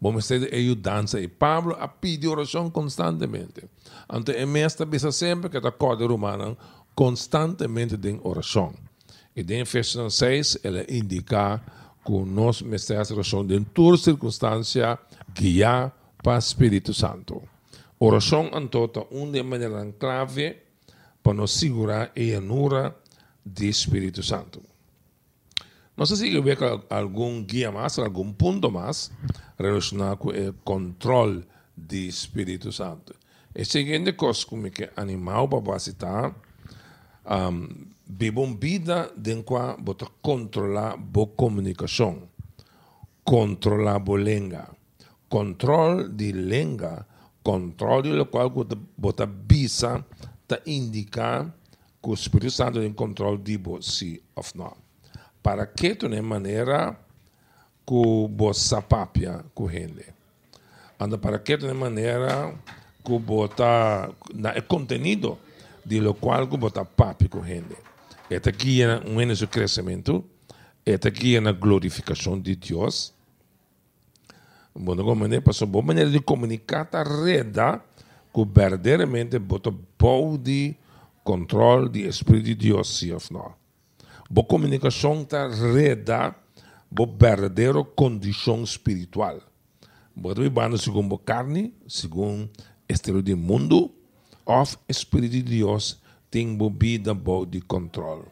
Vamos 0.00 0.28
ter 0.28 0.54
ajudança. 0.54 1.20
E 1.20 1.28
Pablo 1.28 1.76
a 1.78 1.88
pedir 1.88 2.28
oração 2.28 2.70
constantemente. 2.70 3.64
Então, 4.12 4.34
é 4.34 4.46
mesmo 4.46 4.86
bisa 4.86 5.10
sempre 5.10 5.48
que 5.48 5.56
está 5.56 5.72
corda 5.72 6.06
romana 6.06 6.56
constantemente 6.94 7.96
em 8.08 8.20
oração. 8.22 8.74
E 9.34 9.42
em 9.42 9.60
Efésios 9.60 10.14
6, 10.14 10.58
ela 10.62 10.84
indica 10.88 11.60
que 12.04 12.12
nós 12.12 12.62
precisamos 12.62 13.10
oração 13.10 13.46
em 13.50 13.64
toda 13.64 13.96
circunstância 13.96 14.98
guiar 15.32 15.92
para 16.22 16.36
o 16.36 16.38
Espírito 16.38 16.94
Santo. 16.94 17.42
Oração, 18.00 18.50
então, 18.54 18.88
é 19.10 19.14
uma 19.14 19.42
maneira 19.42 19.92
clave 19.98 20.56
para 21.22 21.34
nos 21.34 21.52
segurar 21.52 22.12
a 22.16 22.36
anura 22.36 22.96
do 23.44 23.64
Espírito 23.64 24.22
Santo. 24.22 24.67
Não 25.98 26.06
sei 26.06 26.16
se 26.16 26.40
ver 26.40 26.56
algum 26.90 27.42
guia 27.42 27.72
mais, 27.72 27.98
algum 27.98 28.32
ponto 28.32 28.70
mais 28.70 29.10
relacionado 29.58 30.18
com 30.18 30.28
o 30.28 30.52
controle 30.62 31.44
do 31.76 31.96
Espírito 31.96 32.70
Santo. 32.70 33.16
É 33.52 33.62
a 33.62 33.64
seguinte 33.64 34.12
coisa 34.12 34.46
como 34.46 34.70
que 34.70 34.88
animal 34.94 35.48
para 35.48 35.76
citar, 35.80 36.36
um, 37.26 38.54
vida 38.60 39.10
den 39.16 39.42
qua 39.42 39.76
bota 39.76 40.06
controlar 40.22 40.96
bo 40.96 41.26
comunicação, 41.34 42.28
controlar 43.24 43.98
bo 43.98 44.16
língua, 44.16 44.68
controle 45.28 46.10
de 46.10 46.30
língua, 46.30 47.08
controle 47.42 48.16
do 48.16 48.26
qual 48.26 48.50
bota 48.96 49.26
bisa 49.26 50.04
ta 50.46 50.60
indicar 50.64 51.52
que 52.00 52.08
o 52.08 52.14
Espírito 52.14 52.52
Santo 52.52 52.78
tem 52.78 52.92
controle 52.92 53.38
de 53.38 53.58
si 53.80 54.22
ou 54.36 54.44
não. 54.54 54.87
Para 55.48 55.64
tu 55.64 56.10
nem 56.10 56.20
maneira 56.20 56.94
que 57.86 58.28
bo 58.28 58.52
sapapia 58.52 59.46
com 59.54 59.66
gente. 59.66 60.04
Anda 61.00 61.16
para 61.16 61.38
tu 61.38 61.64
nem 61.64 61.72
maneira 61.72 62.54
que 63.02 63.18
bota 63.18 64.10
na 64.34 64.60
contenido 64.60 65.38
de 65.86 66.00
lo 66.00 66.12
qual 66.12 66.46
que 66.46 66.58
bota 66.58 66.84
papi 66.84 67.30
gente. 67.46 67.78
Esta 68.28 68.50
aqui 68.50 68.82
é 68.82 69.00
um 69.08 69.18
eno 69.22 69.34
crescimento, 69.48 70.22
esta 70.84 71.08
aqui 71.08 71.36
é 71.36 71.38
a 71.38 71.52
glorificação 71.52 72.38
de 72.38 72.54
Deus. 72.54 73.14
Bueno, 74.74 75.02
como 75.02 75.22
maneira, 75.22 75.42
passou 75.42 75.66
boa 75.66 75.82
maneira 75.82 76.10
de 76.10 76.20
comunicar 76.20 76.90
a 76.92 77.02
reda 77.02 77.82
que 78.34 78.44
verdadeiramente 78.44 79.38
bota 79.38 79.72
pode 79.96 80.76
controle 81.24 81.88
do 81.88 81.98
Espírito 82.00 82.44
de 82.44 82.54
Deus, 82.54 82.98
sim 82.98 83.12
ou 83.12 83.20
Boa 84.30 84.46
comunicação 84.46 85.22
está 85.22 85.48
reda 85.48 86.36
boa 86.90 87.10
verdadeira 87.18 87.82
condição 87.82 88.62
espiritual. 88.62 89.40
Boa 90.14 90.34
vivendo 90.34 90.76
segundo 90.76 91.14
a 91.14 91.18
carne, 91.18 91.72
segundo 91.88 92.50
estilo 92.86 93.22
do 93.22 93.34
mundo, 93.38 93.90
of 94.44 94.76
Espírito 94.86 95.32
de 95.32 95.42
Deus 95.42 95.98
tem 96.30 96.58
vida 96.78 97.14
boa 97.14 97.46
de 97.46 97.62
controle. 97.62 98.26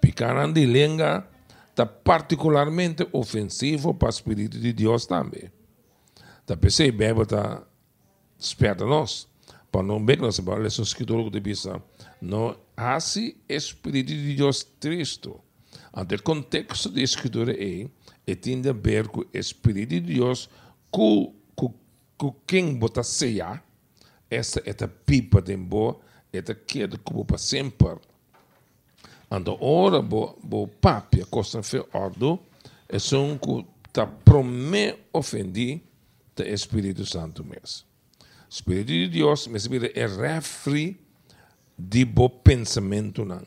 Picaran 0.00 0.52
de 0.52 0.66
língua 0.66 1.24
está 1.70 1.86
particularmente 1.86 3.06
ofensivo 3.12 3.94
para 3.94 4.08
o 4.08 4.10
Espírito 4.10 4.58
de 4.58 4.72
Deus 4.72 5.06
também. 5.06 5.52
Tá 6.44 6.56
percebe, 6.56 7.04
está 7.22 7.62
esperta 8.36 8.84
nós. 8.84 9.28
Para 9.70 9.84
não 9.84 10.04
ver 10.04 10.16
que 10.16 10.22
nós 10.22 10.38
vamos 10.40 10.60
ler 10.60 10.84
escritura 10.84 11.30
de 11.30 11.38
bisa, 11.38 11.80
não 12.20 12.56
assim 12.76 13.34
Espírito 13.48 14.08
de 14.08 14.34
Deus 14.34 14.66
Cristo. 14.80 15.40
Ante 15.94 16.14
o 16.14 16.22
contexto 16.22 16.88
da 16.88 17.00
escritura 17.02 17.52
é, 17.52 17.88
e 18.26 18.36
tem 18.36 18.62
a 18.68 18.72
ver 18.72 19.08
com 19.08 19.20
o 19.20 19.26
Espírito 19.32 19.90
de 19.90 20.00
Deus, 20.00 20.48
com, 20.90 21.34
com, 21.54 21.74
com 22.16 22.32
quem 22.46 22.74
bota 22.74 23.02
ceia, 23.02 23.62
essa 24.30 24.62
é 24.64 24.70
a 24.84 24.88
pipa 24.88 25.42
de 25.42 25.56
boa, 25.56 26.00
é 26.32 26.38
a 26.38 26.54
queda 26.54 26.96
como 26.98 27.24
para 27.24 27.38
sempre. 27.38 27.98
Ando 29.30 29.56
ora 29.60 30.02
bo 30.02 30.38
bo 30.42 30.68
papia 30.68 31.24
costa 31.24 31.62
fe 31.62 31.82
ordo 31.94 32.38
e 32.88 32.98
son 33.00 33.38
que 33.38 33.64
ta 33.90 34.06
prome 34.06 34.94
ofendi 35.12 35.80
te 36.34 36.44
Espírito 36.52 37.06
Santo 37.06 37.42
mesmo. 37.42 37.86
Espírito 38.50 38.92
de 38.92 39.08
Deus 39.08 39.46
vira 39.70 39.90
é 39.94 40.06
refri 40.06 41.00
de 41.78 42.04
bo 42.04 42.28
pensamento 42.28 43.24
não. 43.24 43.42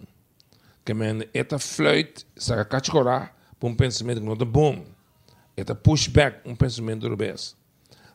Que 0.84 0.94
men 0.94 1.24
eta 1.34 1.58
fluit 1.60 2.26
sa 2.38 2.64
cachorra 2.66 3.32
para 3.60 3.70
um 3.70 3.76
pensamento 3.76 4.20
que 4.20 4.26
não 4.26 4.34
é 4.34 4.46
bom. 4.46 4.86
Eta 5.58 5.74
pushback 5.74 6.48
um 6.48 6.56
pensamento 6.56 7.10
do 7.10 7.16
bes. 7.16 7.56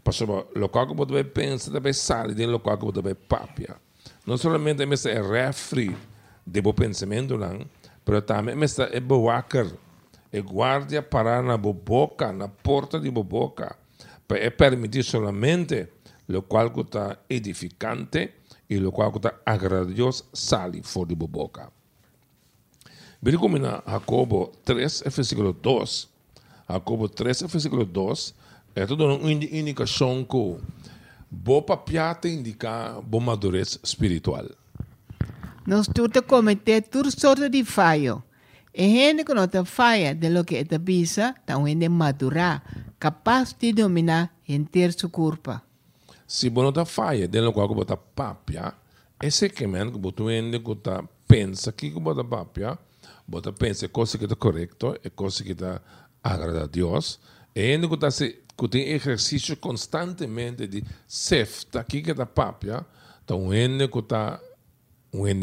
Pastor, 0.04 0.48
local 0.54 0.86
que 0.86 0.94
você 0.94 1.24
pensa 1.24 1.70
também 1.70 1.92
sai 1.92 2.34
de 2.34 2.46
local 2.46 2.78
que 2.78 2.84
você 2.84 3.14
papia. 3.14 3.76
Não 4.26 4.36
somente 4.36 4.82
é 4.82 5.22
refri 5.22 5.96
de 6.46 6.60
bo 6.60 6.72
pensamento 6.72 7.36
não, 7.36 7.66
mas 8.06 8.24
também 8.24 8.56
é 8.92 9.00
bo 9.00 9.24
wakker. 9.24 9.70
É 10.32 10.40
guardia 10.40 11.02
parar 11.02 11.42
na 11.42 11.56
boca, 11.56 12.32
na 12.32 12.46
porta 12.46 13.00
de 13.00 13.10
boca 13.10 13.76
é 14.36 14.50
permitir 14.50 15.02
solamente 15.02 15.88
lo 16.28 16.42
qual 16.42 16.72
está 16.80 17.18
edificante 17.28 18.39
e 18.70 18.78
lo 18.78 18.92
qual 18.92 19.12
está 19.16 19.40
agradioso 19.44 20.24
sali 20.32 20.80
fora 20.82 21.08
de 21.08 21.16
boca. 21.16 21.72
Na 23.20 23.82
Jacobo 23.84 24.52
3, 24.64 25.02
versículo 25.06 25.52
2. 25.52 26.08
Jacobo 26.68 27.08
3, 27.08 27.42
versículo 27.42 27.84
2, 27.84 28.34
é 28.76 28.86
toda 28.86 29.04
uma 29.06 29.32
indicação 29.32 30.24
que 30.24 30.56
boa 31.28 31.62
papiata 31.62 32.28
indica 32.28 33.00
boa 33.02 33.24
madurez 33.24 33.78
espiritual. 33.82 34.46
Nós 35.66 35.88
tudo 35.88 36.22
cometer 36.22 36.82
tudo 36.82 37.10
sorte 37.10 37.48
de 37.48 37.64
falho. 37.64 38.22
E 38.72 38.88
gente 38.88 39.24
que 39.24 39.34
não 39.34 39.48
te 39.48 39.64
falha 39.64 40.14
de 40.14 40.30
lo 40.30 40.44
que 40.44 40.64
te 40.64 40.78
pisa, 40.78 41.34
de 41.44 41.88
madurar, 41.88 42.62
capaz 43.00 43.52
de 43.58 43.72
dominar 43.72 44.32
e 44.46 44.56
ter 44.60 44.92
sua 44.92 45.10
culpa. 45.10 45.69
Se 46.30 46.48
você 46.48 46.70
não 46.70 46.86
falha 46.86 47.26
de 47.26 47.40
lo 47.40 47.52
qual 47.52 47.66
você 47.74 47.96
papia, 48.14 48.72
esse 49.20 49.48
que 49.48 49.66
men 49.66 49.90
que 49.90 49.98
você 49.98 50.38
ende 50.38 50.60
que 50.60 50.64
você 50.64 51.02
pensa 51.26 51.72
que 51.72 51.90
você 51.90 52.22
papia, 52.22 52.78
você 53.26 53.50
pensa 53.50 53.88
coisa 53.88 54.16
que 54.16 54.26
está 54.26 54.36
é 55.02 55.10
coisa 55.10 55.42
que 55.42 55.50
está 55.50 55.82
agrada 56.22 56.62
a 56.62 56.66
Deus, 56.68 57.18
e 57.52 57.74
ende 57.74 57.88
que 57.88 57.96
você 57.96 58.38
que 58.56 58.68
tem 58.68 58.92
exercício 58.92 59.56
constantemente 59.56 60.68
de 60.68 60.84
sefta, 61.08 61.82
que 61.82 62.00
que 62.00 62.12
está 62.12 62.26
papia, 62.26 62.86
então 63.24 63.52
ende 63.52 63.88
que 63.88 63.98
está 63.98 64.40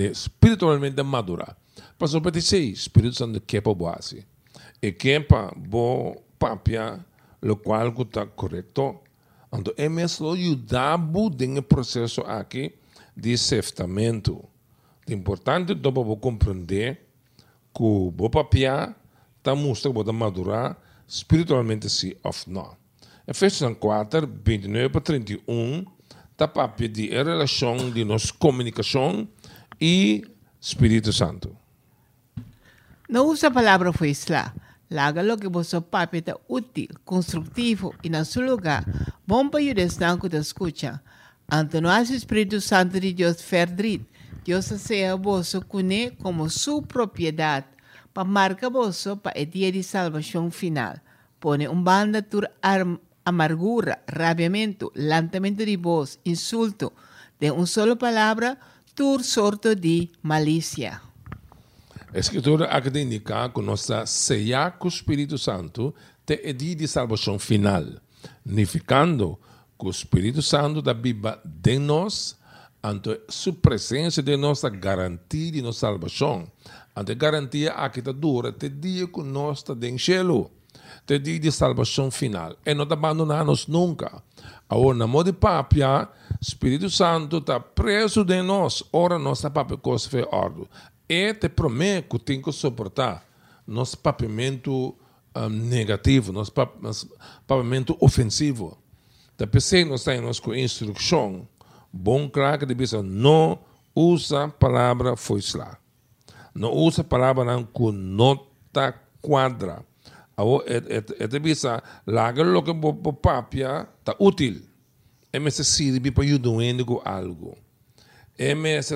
espiritualmente 0.10 1.04
madura. 1.04 1.58
Pastor 2.00 2.22
pati 2.22 2.42
sei, 2.42 2.70
Espírito 2.70 3.18
Santo 3.18 3.42
kepa 3.42 3.74
boasi. 3.74 4.26
E 4.82 4.94
kepa 4.94 5.52
bo 5.54 6.24
papia, 6.40 7.06
lo 7.42 7.58
qual 7.58 7.94
está 8.02 8.26
correto. 8.26 9.02
Então, 9.52 9.74
é 9.78 9.88
mesmo 9.88 10.32
ajudar 10.32 10.98
no 10.98 11.64
processo 11.64 12.22
aqui 12.22 12.74
de 13.16 13.38
seftamento. 13.38 14.44
É 15.08 15.14
importante 15.14 15.74
para 15.76 15.92
você 15.92 16.20
compreender 16.20 17.08
que 17.74 17.84
o 17.84 18.30
papia 18.30 18.96
está 19.38 19.56
mostrando 19.56 20.04
que 20.04 20.12
madurar 20.12 20.78
espiritualmente 21.08 21.90
sim 21.90 22.14
ou 22.24 22.34
não. 22.48 22.76
Efésios 23.26 23.76
4, 23.80 24.28
29 24.44 24.98
a 24.98 25.02
31, 25.02 25.86
está 26.32 26.48
papia 26.48 26.90
de 26.90 27.08
relação 27.10 27.90
de 27.92 28.04
nossa 28.04 28.32
comunicação 28.34 29.28
e 29.80 30.24
Espírito 30.60 31.12
Santo. 31.14 31.56
Não 33.10 33.28
usa 33.28 33.48
a 33.48 33.52
palavra 33.52 33.94
foi 33.94 34.14
lá. 34.30 34.54
Laga 34.90 35.22
lo 35.22 35.38
que 35.38 35.50
você 35.50 35.82
papi 35.82 36.20
está 36.20 36.38
útil, 36.48 36.88
construtivo 37.04 37.94
e 38.04 38.10
na 38.10 38.24
seu 38.24 38.42
lugar. 38.42 38.86
Bom 39.28 39.50
para 39.50 39.60
ajudar 39.60 40.18
que 40.18 40.30
te 40.30 40.38
escucha. 40.38 41.02
Ante 41.52 41.82
nós, 41.82 42.10
Espírito 42.10 42.62
Santo 42.62 42.98
de 43.00 43.14
Deus 43.14 43.42
verdade. 43.42 44.06
Deus 44.46 44.66
seja 44.66 45.18
você 45.18 45.60
cune 45.60 46.12
como 46.12 46.50
sua 46.50 46.82
propriedade. 46.82 47.68
Para 48.14 48.24
marcar 48.24 48.70
você 48.70 49.14
para 49.16 49.42
o 49.42 49.46
dia 49.46 49.72
de 49.74 49.84
salvação 49.84 50.50
final. 50.50 50.96
Pone 51.38 51.68
um 51.68 51.84
banda 51.84 52.22
tur 52.22 52.50
amargura, 53.26 54.00
rabiamento, 54.10 54.92
lantamento 54.96 55.66
de 55.66 55.76
voz, 55.76 56.18
insulto. 56.26 56.94
De 57.38 57.52
uma 57.52 57.66
só 57.66 57.94
palavra, 57.98 58.58
tur 58.96 59.22
sorto 59.22 59.76
de 59.76 60.10
malícia. 60.24 61.02
Escritura 62.14 62.70
indicar 63.00 63.52
que 63.52 63.62
nossa 63.62 64.06
ceia 64.06 64.72
com 64.72 64.88
o 64.88 64.90
Espírito 64.90 65.38
Santo 65.38 65.94
tem 66.26 66.40
o 66.50 66.54
dia 66.54 66.76
de 66.76 66.88
salvação 66.88 67.38
final, 67.38 67.84
significando 68.46 69.38
que 69.78 69.86
o 69.86 69.90
Espírito 69.90 70.42
Santo 70.42 70.82
da 70.82 70.94
Bíblia 70.94 71.40
de 71.46 71.78
nós 71.78 72.38
Ante 72.84 73.20
sua 73.28 73.54
presença 73.54 74.22
de 74.22 74.38
nossa 74.38 74.70
garantia 74.70 75.52
de 75.52 75.62
nossa 75.62 75.80
salvação. 75.80 76.48
Ante 76.96 77.16
garantia 77.16 77.74
a 77.74 77.90
que 77.90 78.02
dura 78.02 78.50
até 78.50 78.70
dia 78.70 79.10
nós 79.18 79.58
está 79.58 79.76
em 79.86 79.98
cielo. 79.98 80.52
Até 81.00 81.18
dia 81.18 81.40
de 81.40 81.52
salvação 81.52 82.12
final. 82.12 82.56
E 82.66 82.74
não 82.74 82.84
abandonamos 82.84 83.68
nunca. 83.68 84.24
Agora, 84.70 84.98
na 84.98 85.08
modo 85.08 85.32
de 85.32 85.38
papia, 85.38 86.08
Espírito 86.40 86.90
Santo 86.90 87.40
está 87.40 87.60
preso 87.60 88.24
de 88.24 88.42
nós. 88.42 88.84
Ora, 88.94 89.18
nossa 89.18 89.50
papia 89.50 89.76
coisa 89.76 90.10
foi. 90.10 90.26
E 91.10 91.34
te 91.34 91.50
prometo 91.50 92.18
que 92.18 92.26
tem 92.26 92.42
que 92.42 92.52
suportar 92.52 93.26
nosso 93.66 93.98
papamento 93.98 94.96
um, 95.36 95.50
negativo, 95.50 96.32
nosso, 96.32 96.52
pap 96.52 96.82
nosso 96.82 97.10
papamento 97.46 97.98
ofensivo. 98.00 98.78
Da 99.38 99.46
pensei 99.46 99.86
nós 99.86 100.04
temos 100.04 100.40
com 100.40 100.56
instrução, 100.56 101.48
bom 101.94 102.30
claro 102.30 102.66
que 102.66 103.04
não 103.04 103.60
usa 103.94 104.48
palavra 104.48 105.16
foi 105.16 105.42
lá. 105.56 105.78
Não 106.54 106.74
usa 106.74 107.04
palavra 107.04 107.44
não 107.46 107.64
com 107.64 107.92
nota 107.92 108.94
quadra. 109.22 109.86
É 110.66 111.28
deve 111.28 111.56
ser 111.56 111.82
laga 112.06 112.44
lo 112.44 112.64
que 112.64 112.74
papia 113.22 113.88
tá 114.04 114.16
útil. 114.20 114.62
É 115.32 115.50
serve 115.52 116.12
para 116.12 116.24
ajudar 116.24 116.84
com 116.86 117.02
algo. 117.04 117.58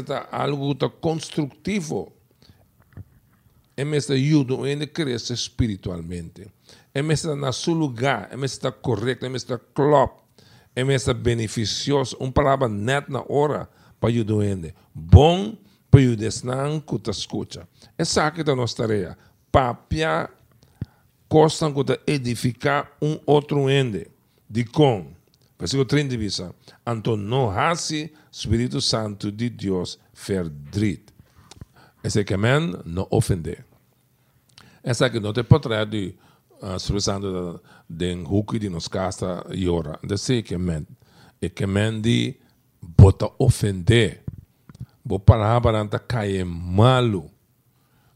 Tá 0.05 0.27
algo 0.31 0.75
tá 0.75 0.89
construtivo 0.89 2.13
mesmo 3.85 4.15
ajuda 4.15 4.69
ele 4.69 4.87
crescer 4.87 5.33
espiritualmente. 5.33 6.47
Mesmo 6.93 7.35
na 7.35 7.51
seu 7.51 7.73
lugar, 7.73 8.35
mesmo 8.37 8.71
correto, 8.73 9.25
é 9.25 9.29
mesmo 9.29 9.59
clop, 9.73 10.19
é 10.75 10.83
mesmo 10.83 11.13
beneficioso. 11.13 12.15
Uma 12.19 12.31
palavra 12.31 12.67
net 12.67 13.09
na 13.09 13.23
hora 13.27 13.69
para 13.99 14.09
ajudar 14.09 14.43
ele. 14.43 14.73
Bom 14.93 15.57
para 15.89 16.01
ajudar 16.01 16.81
que 16.81 16.99
te 16.99 17.09
escuta. 17.09 17.67
Essa 17.97 18.27
é 18.27 18.51
a 18.51 18.55
nossa 18.55 18.77
tarefa. 18.77 19.17
Papia 19.51 20.29
costa 21.27 21.71
que 21.71 21.99
edificar 22.11 22.91
um 23.01 23.19
outro 23.25 23.69
ende. 23.69 24.07
De 24.49 24.65
com. 24.65 25.07
Versículo 25.61 25.85
30 25.85 26.17
diz, 26.17 26.41
Então 26.87 27.51
hace 27.51 28.11
Espírito 28.31 28.81
Santo 28.81 29.31
de 29.31 29.47
Deus 29.47 29.99
verdrit. 30.27 31.11
Esse 32.03 32.23
que 32.23 32.35
men 32.35 32.81
não 32.83 33.07
ofender. 33.11 33.63
Essa 34.83 35.07
que 35.07 35.19
não 35.19 35.31
te 35.31 35.43
potrà 35.43 35.85
di 35.85 36.17
uh, 36.63 36.75
expressando 36.75 37.61
den 37.87 38.25
huki 38.25 38.57
di 38.57 38.69
nos 38.69 38.87
casta 38.87 39.45
iora. 39.53 39.99
De 40.03 40.17
sei 40.17 40.41
que 40.41 40.57
men. 40.57 40.87
E 41.39 41.49
que 41.49 41.67
men 41.67 42.01
di 42.01 42.39
bota 42.81 43.29
ofender. 43.37 44.23
Bo 45.05 45.19
palavra 45.19 45.79
anta 45.79 45.99
caia 45.99 46.43
malu. 46.43 47.29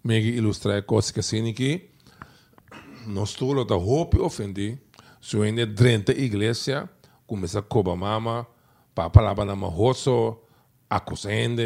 Megi 0.03 0.35
ilustrar 0.35 0.81
coisas 0.83 1.11
que 1.11 1.19
assim 1.19 1.53
que 1.53 1.91
nós 3.05 3.35
todos 3.35 3.67
da 3.67 3.75
hope 3.75 4.17
ofendi. 4.17 4.79
Se 5.21 5.37
ainda 5.37 5.65
drenta 5.65 6.11
igreja, 6.11 6.89
começa 7.27 7.60
a 7.60 7.62
cobrar 7.62 7.96
mama, 7.96 8.48
para 8.94 9.10
palavra 9.10 9.46
na 9.46 9.55
mahoso, 9.55 10.38
acusando, 10.89 11.62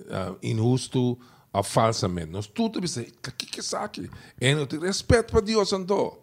uh, 0.00 0.36
injusto, 0.42 1.18
a 1.52 1.62
falsamente. 1.62 2.32
Nós 2.32 2.46
tudo 2.46 2.80
disse, 2.80 3.12
que 3.22 3.46
que 3.46 3.62
saque? 3.62 4.10
E 4.40 4.54
não 4.54 4.66
tem 4.66 4.80
respeito 4.80 5.30
para 5.30 5.40
Deus 5.40 5.72
então. 5.72 6.18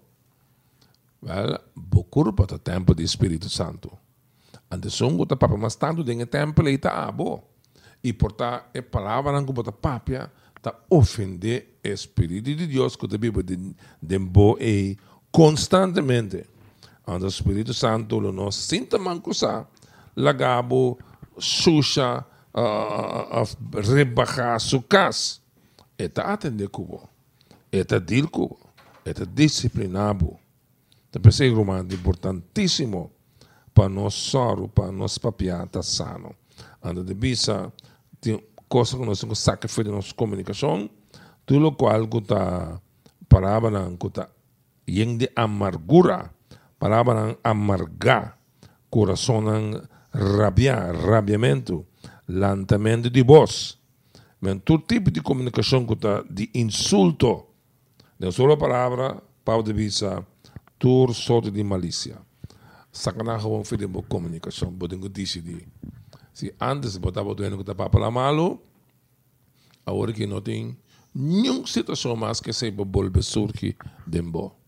Well, 1.24 1.60
bocurpa 1.76 2.44
o 2.44 2.60
tempo 2.60 2.94
do 2.94 3.02
Espírito 3.02 3.50
Santo. 3.50 3.92
Ante 4.70 4.90
songo 4.90 5.26
ta 5.26 5.36
papa 5.36 5.56
mas 5.56 5.76
tanto 5.76 6.04
den 6.04 6.26
templo 6.26 6.68
e 6.68 6.78
ta 6.78 7.08
abo. 7.08 7.44
E 8.04 8.12
porta 8.14 8.66
e 8.74 8.82
palavra 8.82 9.32
não 9.32 9.46
bota 9.46 9.72
papia 9.72 10.32
ta 10.62 10.76
ofender 10.90 11.78
o 11.84 11.88
Espírito 11.88 12.56
de 12.56 12.68
Deus 12.68 12.96
que 12.96 13.06
a 13.06 13.18
Bíblia 13.18 13.44
de, 13.44 13.76
de 14.02 14.20
bo 14.20 14.58
e 14.60 14.98
constantemente. 15.32 16.46
Ante 17.12 17.26
o 17.26 17.28
Espírito 17.28 17.74
Santo 17.74 18.22
nos 18.22 18.56
sinta 18.56 18.98
manco 18.98 19.34
sa 19.34 19.68
lagabo 20.16 20.98
suja 21.38 22.26
a, 22.54 22.62
a 22.62 23.44
rebajar 23.82 24.60
su 24.60 24.88
casa. 24.88 25.42
Eta 25.98 26.32
atender 26.32 26.70
cubo. 26.70 27.10
Eta 27.72 28.00
dir 28.00 28.30
cubo. 28.30 28.58
Eta 29.06 29.26
disciplinabo. 29.26 30.40
Então, 31.10 31.22
pensei, 31.22 31.54
Romano, 31.54 31.94
importantíssimo 31.94 33.12
para 33.74 33.90
nós 33.90 34.14
soro, 34.14 34.70
para 34.70 34.92
nós 34.92 35.18
papiar, 35.18 35.68
tá 35.68 35.84
sano. 35.84 36.34
Anda 36.82 37.04
de 37.04 37.14
bisa, 37.14 37.72
tem 38.20 38.42
coisa 38.70 38.98
que 38.98 39.06
nós 39.06 39.20
temos 39.20 39.40
que 39.40 39.46
sacrificar 39.46 39.86
de 39.86 39.92
nossa 39.92 40.14
comunicação, 40.14 40.90
tudo 41.46 41.68
o 41.68 41.72
qual 41.74 42.08
que 42.08 42.18
está 42.18 42.82
palavra 43.28 43.72
que 44.00 44.08
está 44.08 44.30
de 44.86 45.32
amargura, 45.36 46.34
palavra 46.82 47.38
amargar, 47.44 48.40
coração 48.90 49.44
rabiar, 50.12 50.96
rabiamento, 50.96 51.86
lantamento 52.28 53.08
de 53.08 53.22
voz. 53.22 53.78
Mas 54.42 54.58
todo 54.66 54.84
tipo 54.88 55.12
de 55.12 55.22
comunicação 55.22 55.86
que 55.86 55.94
está 55.94 56.24
de 56.28 56.50
insulto, 56.56 57.46
de 58.20 58.32
só 58.32 58.56
palavra, 58.56 59.22
pau 59.46 59.62
de 59.62 59.72
visa, 59.72 60.26
tur 60.80 61.14
sorte 61.14 61.52
de 61.52 61.64
malícia. 61.64 62.18
Sakana 62.92 63.38
gewoon 63.38 63.64
vir 63.64 63.78
de 63.78 63.88
comunicação, 64.10 64.74
podem 64.74 65.00
decidir. 65.00 65.68
Se 66.34 66.52
antes 66.60 66.98
botava 66.98 67.36
doendo 67.36 67.58
que 67.58 67.62
estava 67.62 67.90
para 67.92 68.10
malo, 68.10 68.60
agora 69.86 70.12
que 70.12 70.26
não 70.26 70.42
tem 70.42 70.76
nenhuma 71.14 71.68
situação 71.68 72.16
mais 72.16 72.42
que 72.42 72.52
se 72.52 72.72
volver 72.72 73.22
surgir 73.22 73.78
dembo. 74.08 74.61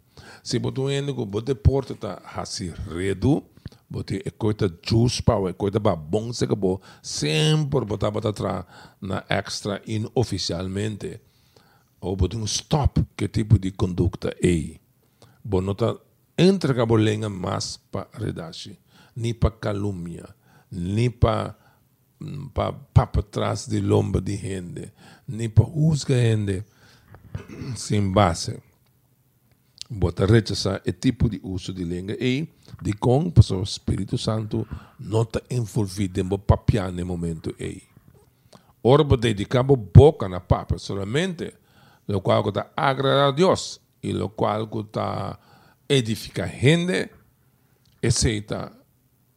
Se 0.43 0.59
botou 0.59 0.89
que 0.89 1.25
bote 1.25 1.55
porta 1.55 1.93
está 1.93 2.21
assim 2.35 2.73
e 4.25 4.31
coita 4.31 4.69
juice 4.85 5.23
power, 5.23 5.51
e 5.51 5.53
coita 5.53 5.79
ba 5.79 5.95
bom 5.95 6.33
se 6.33 6.45
bo 6.47 6.81
sempre 7.01 7.85
botava 7.85 8.19
atrás 8.19 8.65
na 8.99 9.23
extra 9.29 9.81
inoficialmente. 9.87 11.21
Ou 12.01 12.17
bote 12.17 12.35
um 12.35 12.43
stop 12.43 13.05
que 13.15 13.29
tipo 13.29 13.57
de 13.57 13.71
conduta 13.71 14.35
é. 14.43 14.77
Bo 15.41 15.61
nota 15.61 15.97
entrega 16.37 16.85
bolenga 16.85 17.29
mais 17.29 17.77
para 17.89 18.09
redache, 18.11 18.77
nem 19.15 19.33
para 19.33 19.51
calúnia, 19.51 20.27
nem 20.69 21.09
para 21.09 21.55
para 22.53 22.73
para 22.73 23.23
trás 23.23 23.65
de 23.67 23.79
lomba 23.79 24.19
de 24.19 24.35
gente, 24.35 24.91
nem 25.25 25.49
para 25.49 25.65
juzgar 25.65 26.19
gente 26.19 26.65
sem 27.77 28.11
base. 28.11 28.61
Bota 29.89 30.25
rechazar 30.25 30.81
e 30.85 30.91
tipo 30.91 31.29
de 31.29 31.39
uso 31.43 31.73
de 31.73 31.83
língua 31.83 32.15
e 32.19 32.47
de 32.81 32.93
com 32.93 33.31
o 33.31 33.63
Espírito 33.63 34.17
Santo 34.17 34.67
não 34.99 35.23
está 35.23 35.41
envolvido 35.49 36.19
em 36.19 36.27
papiar 36.39 36.91
no 36.91 37.05
momento 37.05 37.53
aí. 37.59 37.83
Ora, 38.81 39.03
dedicamos 39.17 39.77
boca 39.77 40.27
na 40.27 40.39
papa, 40.39 40.77
somente 40.77 41.53
lo 42.07 42.21
qual 42.21 42.47
está 42.49 42.71
agradar 42.75 43.29
a 43.29 43.31
Deus 43.31 43.79
e 44.01 44.11
lo 44.11 44.29
qual 44.29 44.67
está 44.81 45.39
edificar 45.87 46.49
gente, 46.49 47.09
esse 48.01 48.37
é 48.37 48.71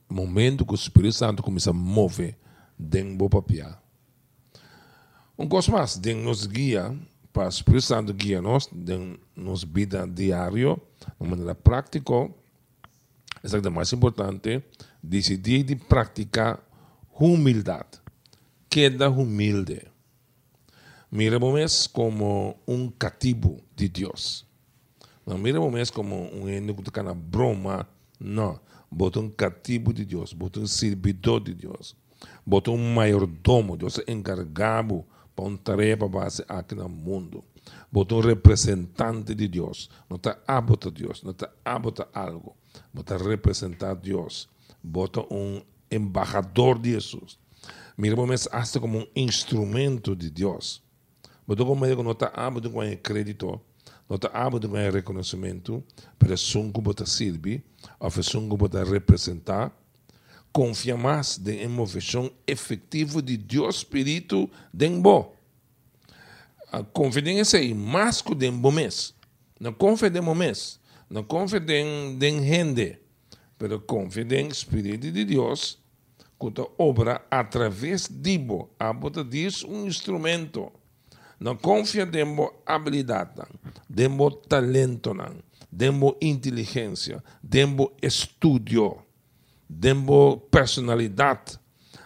o 0.08 0.14
momento 0.14 0.64
que 0.64 0.72
o 0.72 0.74
Espírito 0.74 1.14
Santo 1.14 1.42
começa 1.42 1.70
a 1.70 1.72
mover 1.72 2.36
dentro 2.78 3.16
do. 3.16 3.78
Um 5.38 5.48
coisa 5.48 5.70
mais, 5.70 5.96
Deus 5.96 6.24
nos 6.24 6.46
guia, 6.46 6.96
para 7.36 7.44
o 7.44 7.48
Espírito 7.50 7.82
Santo 7.82 8.14
guia 8.14 8.40
nós, 8.40 8.66
em 8.72 9.18
nossa 9.36 9.66
vida 9.66 10.06
diária, 10.06 10.74
de 11.20 11.28
maneira 11.28 11.54
prática, 11.54 12.30
essa 13.42 13.58
é 13.58 13.66
a 13.66 13.70
mais 13.70 13.92
importante, 13.92 14.62
decidir 15.02 15.62
de 15.62 15.76
praticar 15.76 16.58
humildade. 17.12 18.00
Queda 18.70 19.10
humilde. 19.10 19.82
Miramos 21.12 21.86
como 21.86 22.56
um 22.66 22.88
cativo 22.88 23.60
de 23.76 23.90
Deus. 23.90 24.46
Não 25.26 25.36
miramos 25.36 25.90
como 25.90 26.34
um 26.34 26.48
ente 26.48 26.72
que 26.72 26.88
está 26.88 27.12
broma. 27.12 27.86
Não. 28.18 28.58
Bota 28.90 29.20
um 29.20 29.28
cativo 29.28 29.92
de 29.92 30.06
Deus. 30.06 30.32
Bota 30.32 30.58
um 30.58 30.66
servidor 30.66 31.40
de 31.40 31.52
Deus. 31.52 31.94
Bota 32.46 32.70
um 32.70 32.94
mayordomo. 32.94 33.76
Deus 33.76 33.98
é 34.06 34.10
encarregado 34.10 35.04
tarefa 35.62 36.08
base 36.08 36.44
aqui 36.48 36.74
no 36.74 36.88
mundo. 36.88 37.44
Bota 37.90 38.14
um 38.14 38.20
representante 38.20 39.34
de 39.34 39.48
Deus. 39.48 39.90
Não 40.08 40.16
está 40.16 40.38
abota 40.46 40.90
Deus. 40.90 41.22
Não 41.22 41.32
está 41.32 41.50
abota 41.64 42.08
algo 42.14 42.56
bota 42.92 43.16
representar 43.16 43.90
a 43.90 43.94
Deus, 43.94 44.48
bota 44.82 45.20
um 45.32 45.62
embajador 45.90 46.78
de 46.78 46.92
Jesus. 46.92 47.38
Miramos 47.96 48.48
hasta 48.52 48.80
como 48.80 48.98
um 48.98 49.06
instrumento 49.14 50.14
de 50.14 50.30
Deus. 50.30 50.82
Bota 51.46 51.64
como 51.64 51.86
que 51.86 52.02
não 52.02 52.10
está 52.10 52.28
abo 52.34 52.60
com 52.70 52.96
crédito, 53.02 53.60
não 54.08 54.16
está 54.16 54.28
abo 54.28 54.60
com 54.60 54.74
reconhecimento, 54.74 55.82
para 56.18 56.36
sungo 56.36 56.80
bota 56.80 57.06
sirvi, 57.06 57.64
ou 58.00 58.10
sungo 58.10 58.56
bota 58.56 58.82
representar, 58.84 59.72
confia 60.56 60.96
mais 60.96 61.36
na 61.36 61.68
movimento 61.68 62.32
efetivo 62.46 63.20
de 63.20 63.36
Deus 63.36 63.76
Espírito 63.76 64.50
dentro 64.72 65.36
a 66.72 66.82
confidência 66.82 67.62
é 67.62 67.74
mais 67.74 68.22
que 68.22 68.34
dentro 68.34 68.72
mês. 68.72 69.14
Não 69.60 69.74
confia 69.74 70.08
dentro 70.08 70.34
mês. 70.34 70.80
Não 71.10 71.22
confia 71.22 71.60
dentro 71.60 72.18
gente. 72.42 72.98
Pero 73.58 73.80
confia 73.80 74.24
dentro 74.24 74.52
Espírito 74.52 75.12
de 75.12 75.26
Deus 75.26 75.78
que 76.40 76.46
obra 76.78 77.20
através 77.30 78.08
de 78.08 78.38
bo. 78.38 78.70
A 78.78 78.94
bota 78.94 79.22
diz 79.22 79.62
um 79.62 79.86
instrumento. 79.86 80.72
Não 81.38 81.54
confia 81.54 82.06
dentro 82.06 82.54
habilidade, 82.64 83.42
dentro 83.90 84.30
talento, 84.30 85.14
dentro 85.70 86.16
inteligência, 86.22 87.22
dentro 87.42 87.92
estudo, 88.02 89.05
dentro 89.68 90.38
personalidade. 90.50 91.58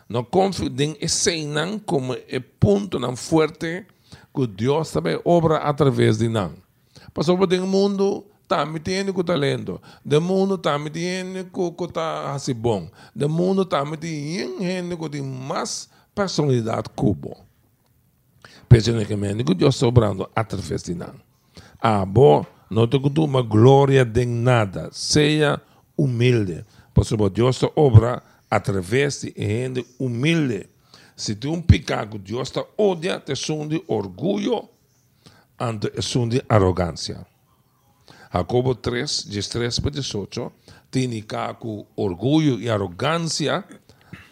Não 0.09 0.25
confia 0.25 0.69
dentro 0.69 1.09
cena 1.09 1.81
como 1.87 2.15
é 2.15 2.41
ponto 2.41 2.99
não 2.99 3.15
forte 3.15 3.87
que 4.35 4.47
Deus 4.47 4.91
também 4.91 5.21
obra 5.25 5.59
através 5.59 6.19
de 6.19 6.29
nós. 6.29 6.53
Passou 7.15 7.37
por 7.37 7.53
o 7.53 7.67
mundo 7.67 8.25
está 8.43 8.67
metendo 8.67 9.15
com 9.15 9.23
talento. 9.23 9.81
O 10.05 10.21
mundo 10.21 10.57
está 10.57 10.79
metendo 10.79 11.45
com 11.51 11.73
que 11.73 11.85
está 11.85 12.33
assim 12.33 12.55
bom. 12.55 12.89
O 13.15 13.29
mundo 13.29 13.63
está 13.63 13.85
metendo 13.85 14.63
gente 14.63 14.97
que 14.97 15.09
tem 15.09 15.23
mais 15.23 15.89
personalidade 16.15 16.89
que 16.89 17.15
bom. 17.15 17.37
Personalmente, 18.69 19.45
que 19.45 19.55
Deus 19.55 19.75
está 19.75 19.87
obrando 19.87 20.29
através 20.35 20.83
de 20.83 20.95
nós. 20.95 21.15
Ah, 21.81 22.05
bom, 22.05 22.45
não 22.69 22.87
que 22.87 23.21
uma 23.21 23.43
glória 23.43 24.05
de 24.05 24.25
nada. 24.27 24.91
Seja 24.93 25.61
humilde. 25.97 26.65
Porque 26.93 27.17
Deus 27.31 27.61
obra 27.77 28.23
através 28.51 29.23
de 29.23 29.33
gente 29.37 29.87
humilde. 29.99 30.69
Se 31.17 31.35
tem 31.35 31.51
um 31.51 31.61
pecado, 31.61 32.19
Deus 32.19 32.49
está 32.49 32.65
odia, 32.77 33.21
te 33.21 33.35
de 33.69 33.83
orgulho, 33.87 34.69
ante 35.59 35.91
de 36.29 36.43
arrogância. 36.49 37.27
Jacobo 38.33 38.75
3, 38.75 39.25
13 39.49 39.81
para 39.81 39.91
18, 39.91 40.53
tem 40.91 41.11
que 41.11 41.87
orgulho 41.97 42.61
e 42.61 42.71
arrogância 42.71 43.65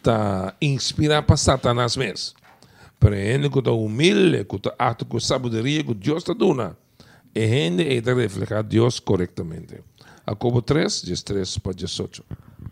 tá 0.02 0.54
inspira 0.60 1.22
para 1.22 1.36
Satanás 1.36 1.96
mesmo. 1.96 2.36
Pero 2.98 3.14
ele 3.14 3.50
que 3.50 3.58
está 3.58 3.70
humilde, 3.70 4.44
que 4.44 4.56
está 4.56 4.74
ato 4.78 5.04
com 5.04 5.20
sabedoria 5.20 5.84
que 5.84 5.94
Deus 5.94 6.18
está 6.18 6.32
dando, 6.32 6.76
e 7.34 7.46
gente 7.46 7.82
é 7.82 8.00
de 8.00 8.14
reflejar 8.14 8.62
Deus 8.62 8.98
corretamente. 8.98 9.80
Jacobo 10.26 10.62
3, 10.62 11.02
13 11.22 11.60
para 11.60 11.72
18. 11.72 12.24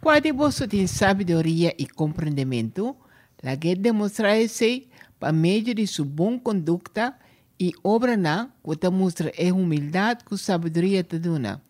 Quando 0.07 0.33
você 0.35 0.69
tem 0.69 0.87
sabedoria 0.87 1.75
e 1.77 1.85
compreendimento, 1.85 2.95
la 3.43 3.57
que 3.57 3.75
demostrar-se 3.75 4.87
por 5.19 5.33
meio 5.33 5.75
de 5.75 5.85
sua 5.85 6.05
boa 6.05 6.39
conduta 6.39 7.13
e 7.59 7.73
obra 7.83 8.17
na 8.17 8.49
que 8.63 8.89
mostra 8.89 9.33
é 9.37 9.53
humildade 9.53 10.23
com 10.23 10.37
sabedoria 10.37 11.03
te 11.03 11.19
dona. 11.19 11.61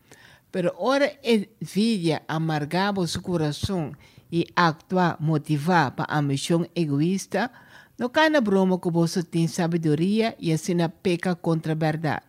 Pero 0.52 0.74
ora 0.76 1.16
envidia 1.24 2.20
amargava 2.28 3.06
seu 3.06 3.22
coração 3.22 3.92
e 4.30 4.44
actua 4.54 5.16
motivar 5.18 5.92
para 5.92 6.04
a 6.06 6.20
missão 6.20 6.66
egoísta, 6.76 7.50
não 7.98 8.10
cai 8.10 8.28
broma 8.42 8.78
que 8.78 8.90
você 8.90 9.22
tem 9.22 9.48
sabedoria 9.48 10.36
e 10.38 10.52
assim 10.52 10.76
peca 11.02 11.34
contra 11.34 11.72
a 11.72 11.74
verdade. 11.74 12.26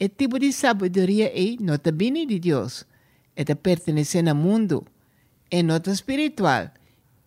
E 0.00 0.08
tipo 0.08 0.38
de 0.38 0.50
sabedoria 0.50 1.26
é 1.26 1.62
nota 1.62 1.92
bem 1.92 2.26
de 2.26 2.38
Deus, 2.38 2.86
é 3.36 3.44
pertencer 3.54 4.26
ao 4.26 4.34
mundo, 4.34 4.86
é 5.52 5.62
nota 5.62 5.90
espiritual 5.90 6.70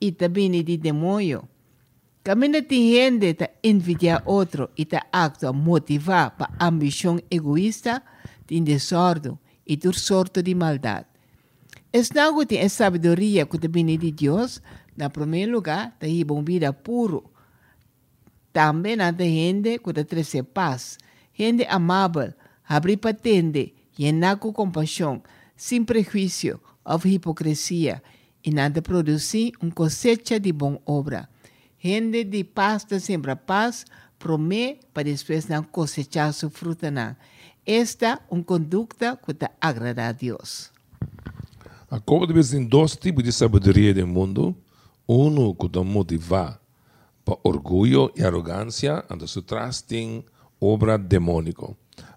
e 0.01 0.11
também 0.11 0.49
de 0.63 0.77
demônio. 0.77 1.47
Camina 2.23 2.59
tem 2.63 2.91
gente 2.91 3.35
que 3.35 3.49
envidia 3.63 4.23
outro 4.25 4.71
e 4.75 4.83
te 4.83 4.99
actua 5.11 5.53
motivar 5.53 6.31
para 6.31 6.51
ambição 6.59 7.19
egoísta, 7.29 8.01
tem 8.47 8.63
desordem 8.63 9.37
e 9.67 9.77
por 9.77 9.93
sorte 9.93 10.41
de 10.41 10.55
maldade. 10.55 11.05
Es 11.93 12.11
algo 12.17 12.45
tem 12.47 12.61
a 12.61 12.67
sabedoria 12.67 13.45
que 13.45 13.59
te 13.59 13.67
vem 13.67 13.95
de 13.97 14.11
Deus, 14.11 14.59
na 14.97 15.09
primeiro 15.11 15.51
lugar, 15.51 15.95
te 15.99 16.25
uma 16.27 16.41
vida 16.41 16.73
puro. 16.73 17.31
Também 18.51 18.99
há 19.01 19.11
gente 19.11 19.77
que 19.77 20.03
traz 20.03 20.33
paz, 20.51 20.97
gente 21.31 21.63
amável, 21.69 22.33
abrir 22.67 22.97
patente, 22.97 23.75
llenar 23.99 24.37
com 24.37 24.51
compaixão, 24.51 25.21
sem 25.55 25.85
prejuízo 25.85 26.59
ou 26.83 26.99
hipocrisia, 27.05 28.01
e 28.45 28.51
nada 28.51 28.81
produzir 28.81 29.53
uma 29.59 29.71
cosecha 29.71 30.39
de 30.39 30.53
boa 30.53 30.79
obra. 30.85 31.27
Gente 31.79 32.23
de 32.23 32.43
paz 32.43 32.85
sempre 32.99 33.35
paz, 33.35 33.85
promete 34.19 34.81
para 34.93 35.03
depois 35.03 35.47
não 35.47 35.63
cosechar 35.63 36.31
sua 36.31 36.49
fruta. 36.49 36.91
Não. 36.91 37.15
Esta 37.65 38.05
é 38.05 38.19
uma 38.29 38.43
conduta 38.43 39.17
que 39.17 39.33
agrada 39.59 40.07
a 40.07 40.11
Deus. 40.11 40.71
A 41.89 41.99
como 41.99 42.27
tem 42.27 42.65
dois 42.65 42.95
tipos 42.95 43.23
de 43.23 43.31
sabedoria 43.31 43.93
do 43.93 44.05
mundo. 44.05 44.55
Um 45.07 45.53
que 45.53 45.69
te 45.69 45.79
motiva 45.83 46.59
para 47.23 47.37
orgulho 47.43 48.11
e 48.15 48.23
arrogância, 48.23 49.05
ante 49.09 49.27
se 49.27 49.41
tem 49.87 50.25
obra 50.59 50.97
demônica. 50.97 51.67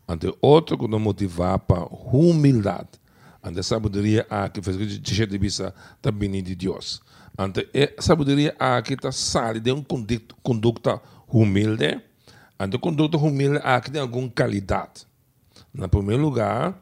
Ante 0.06 0.34
outro 0.40 0.78
que 0.78 0.88
te 0.88 0.98
motiva 0.98 1.58
para 1.58 1.84
humildade. 1.84 2.88
Ante 3.42 3.62
sabedoria 3.62 4.26
a 4.28 4.48
que 4.48 4.60
que 4.60 5.26
de 5.26 5.38
vista 5.38 5.74
também 6.02 6.42
de 6.42 6.54
Deus. 6.54 7.00
Ante 7.38 7.68
a 7.96 8.02
sabedoria 8.02 8.54
aqui 8.58 8.94
está 8.94 9.12
sale 9.12 9.60
de 9.60 9.70
uma 9.70 9.84
conduta 10.42 11.00
humilde. 11.28 12.00
Ante 12.58 12.78
conduta 12.78 13.16
humilde 13.16 13.60
aqui 13.62 13.90
tem 13.90 14.00
alguma 14.00 14.28
qualidade. 14.28 15.06
Na 15.72 15.86
primeiro 15.86 16.22
lugar, 16.22 16.76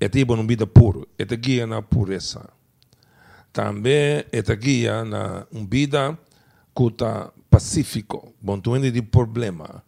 é 0.00 0.08
tipo 0.08 0.34
uma 0.34 0.44
vida 0.44 0.66
pura, 0.66 1.06
é 1.18 1.24
guia 1.24 1.66
na 1.66 1.82
pureza. 1.82 2.48
Também 3.52 4.24
é 4.32 4.56
guia 4.56 5.04
na 5.04 5.46
uma 5.52 5.66
vida 5.66 6.18
que 6.74 6.86
está 6.86 7.30
pacífico, 7.50 8.34
bom 8.40 8.58
de 8.58 9.02
problema, 9.02 9.84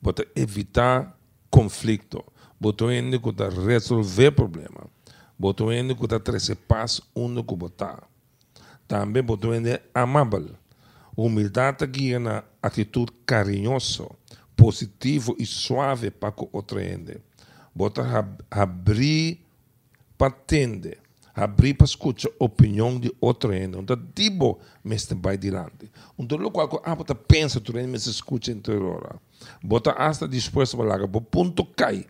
bota 0.00 0.26
evitar 0.34 1.16
conflito, 1.50 2.24
bota 2.62 2.84
que 2.86 3.28
está 3.28 3.48
resolver 3.48 4.30
problema, 4.30 4.86
está 5.42 6.20
trazer 6.20 6.54
paz 6.54 7.00
onde 7.14 7.42
que 7.42 7.56
botar 7.56 8.08
também 8.92 9.24
podemos 9.24 9.80
amável. 9.94 10.50
Humildade 11.16 11.86
guia 11.86 12.20
na 12.20 12.44
atitude 12.62 13.10
carinhosa, 13.24 14.06
positivo 14.54 15.34
e 15.38 15.46
suave 15.46 16.10
para 16.10 16.34
o 16.36 16.48
outro 16.52 16.78
ende. 16.78 17.16
Bota 17.74 18.02
abrir 18.50 19.40
para 20.18 20.28
atender, 20.28 20.98
abrir 21.34 21.72
para 21.72 21.86
escutar 21.86 22.28
a 22.28 22.44
opinião 22.44 23.00
de 23.00 23.10
outro 23.18 23.54
ende. 23.54 23.78
Então, 23.78 23.96
tipo, 24.14 24.58
mestre 24.84 25.18
vai 25.18 25.36
adiante. 25.36 25.90
Então, 26.18 26.36
lo 26.36 26.50
qual 26.50 26.82
a 26.84 26.94
bota 26.94 27.14
pensa, 27.14 27.60
tu 27.60 27.78
ende, 27.78 27.88
mas 27.88 28.06
escuta 28.06 28.50
interior. 28.50 29.18
Bota 29.62 29.92
hasta 29.92 30.28
disposto 30.28 30.76
para 30.76 30.98
lá, 30.98 31.08
ponto 31.08 31.64
cai 31.64 32.06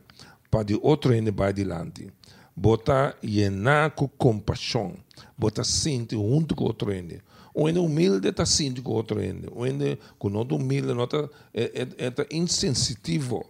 para 0.53 0.65
de 0.65 0.79
outro 0.83 1.15
ende 1.15 1.31
vai 1.31 1.49
adiante. 1.49 2.12
Bota 2.55 3.17
llenar 3.23 3.93
com 3.93 4.07
compaixão 4.07 4.95
bota 5.43 5.65
sinto 5.65 6.15
junto 6.15 6.55
com 6.55 6.65
outro 6.65 6.93
ende. 6.93 7.21
O 7.55 7.69
ende 7.69 7.79
humilde 7.79 8.29
está 8.29 8.47
sinto 8.47 8.83
com 8.83 8.93
outro 8.93 9.23
ende. 9.23 9.49
O 9.53 9.67
ende 9.67 9.99
com 10.19 10.29
não 10.29 10.43
humilde 10.43 10.95
não 10.95 11.03
é, 11.03 11.62
é, 11.62 12.07
é 12.07 12.37
insensitivo. 12.37 13.45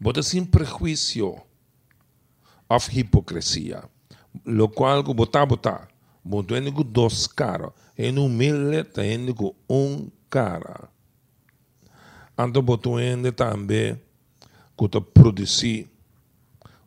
Bota 0.00 0.22
sem 0.22 0.44
prejuízo 0.44 1.36
of 2.68 2.98
hipocrisia. 2.98 3.84
Lo 4.44 4.68
qual 4.68 5.02
bota 5.02 5.46
bota. 5.46 5.88
Bota 6.24 6.58
ende 6.58 6.72
com 6.72 6.82
dois 6.82 7.26
caras. 7.26 7.70
Ende 7.96 8.18
humilde 8.18 8.76
está 8.76 9.06
ende 9.06 9.32
com 9.32 9.54
um 9.68 10.10
cara. 10.28 10.88
Ando 12.36 12.62
bota 12.62 12.88
ende 13.00 13.32
também 13.32 14.00
que 14.78 15.00
produzir 15.00 15.90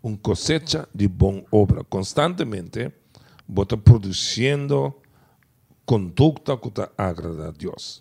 uma 0.01 0.17
cosecha 0.17 0.87
de 0.95 1.07
boa 1.07 1.43
obra 1.51 1.83
constantemente 1.83 2.91
bota 3.47 3.75
produzindo 3.75 4.95
conduta 5.85 6.57
que 6.57 6.71
agrada 6.97 7.49
a 7.49 7.51
Deus. 7.51 7.99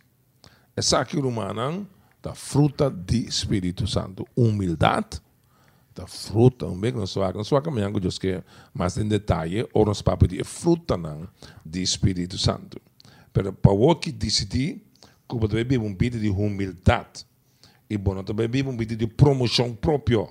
Essa 0.77 1.01
aqui 1.01 1.17
humana 1.17 1.85
da 2.23 2.35
fruta 2.35 2.89
do 2.89 3.15
Espírito 3.15 3.87
Santo. 3.87 4.27
Humildade, 4.37 5.21
da 5.95 6.07
fruta, 6.07 6.67
um 6.67 6.79
bem 6.79 6.93
que 6.93 6.99
não 6.99 7.45
sou 7.45 7.61
caminhando 7.61 7.99
Deus 7.99 8.19
que 8.19 8.43
mais 8.73 8.97
em 8.97 9.09
detalhe, 9.09 9.69
ou 9.73 9.85
nos 9.85 10.01
papos 10.01 10.29
de 10.29 10.45
fruta 10.45 10.97
não, 10.97 11.29
do 11.65 11.79
Espírito 11.79 12.39
Santo. 12.39 12.81
Pero 13.33 13.53
para 13.53 13.73
o 13.73 13.95
que 13.97 14.13
decidir, 14.13 14.83
que 15.29 15.37
você 15.37 15.65
vive 15.65 15.79
um 15.79 15.95
vida 15.95 16.19
de 16.19 16.29
humildade. 16.29 17.27
E 17.91 17.99
bom, 17.99 18.23
também 18.23 18.49
vive 18.49 18.69
um 18.69 18.77
vida 18.77 18.95
de 18.95 19.07
promoção 19.09 19.75
própria. 19.75 20.29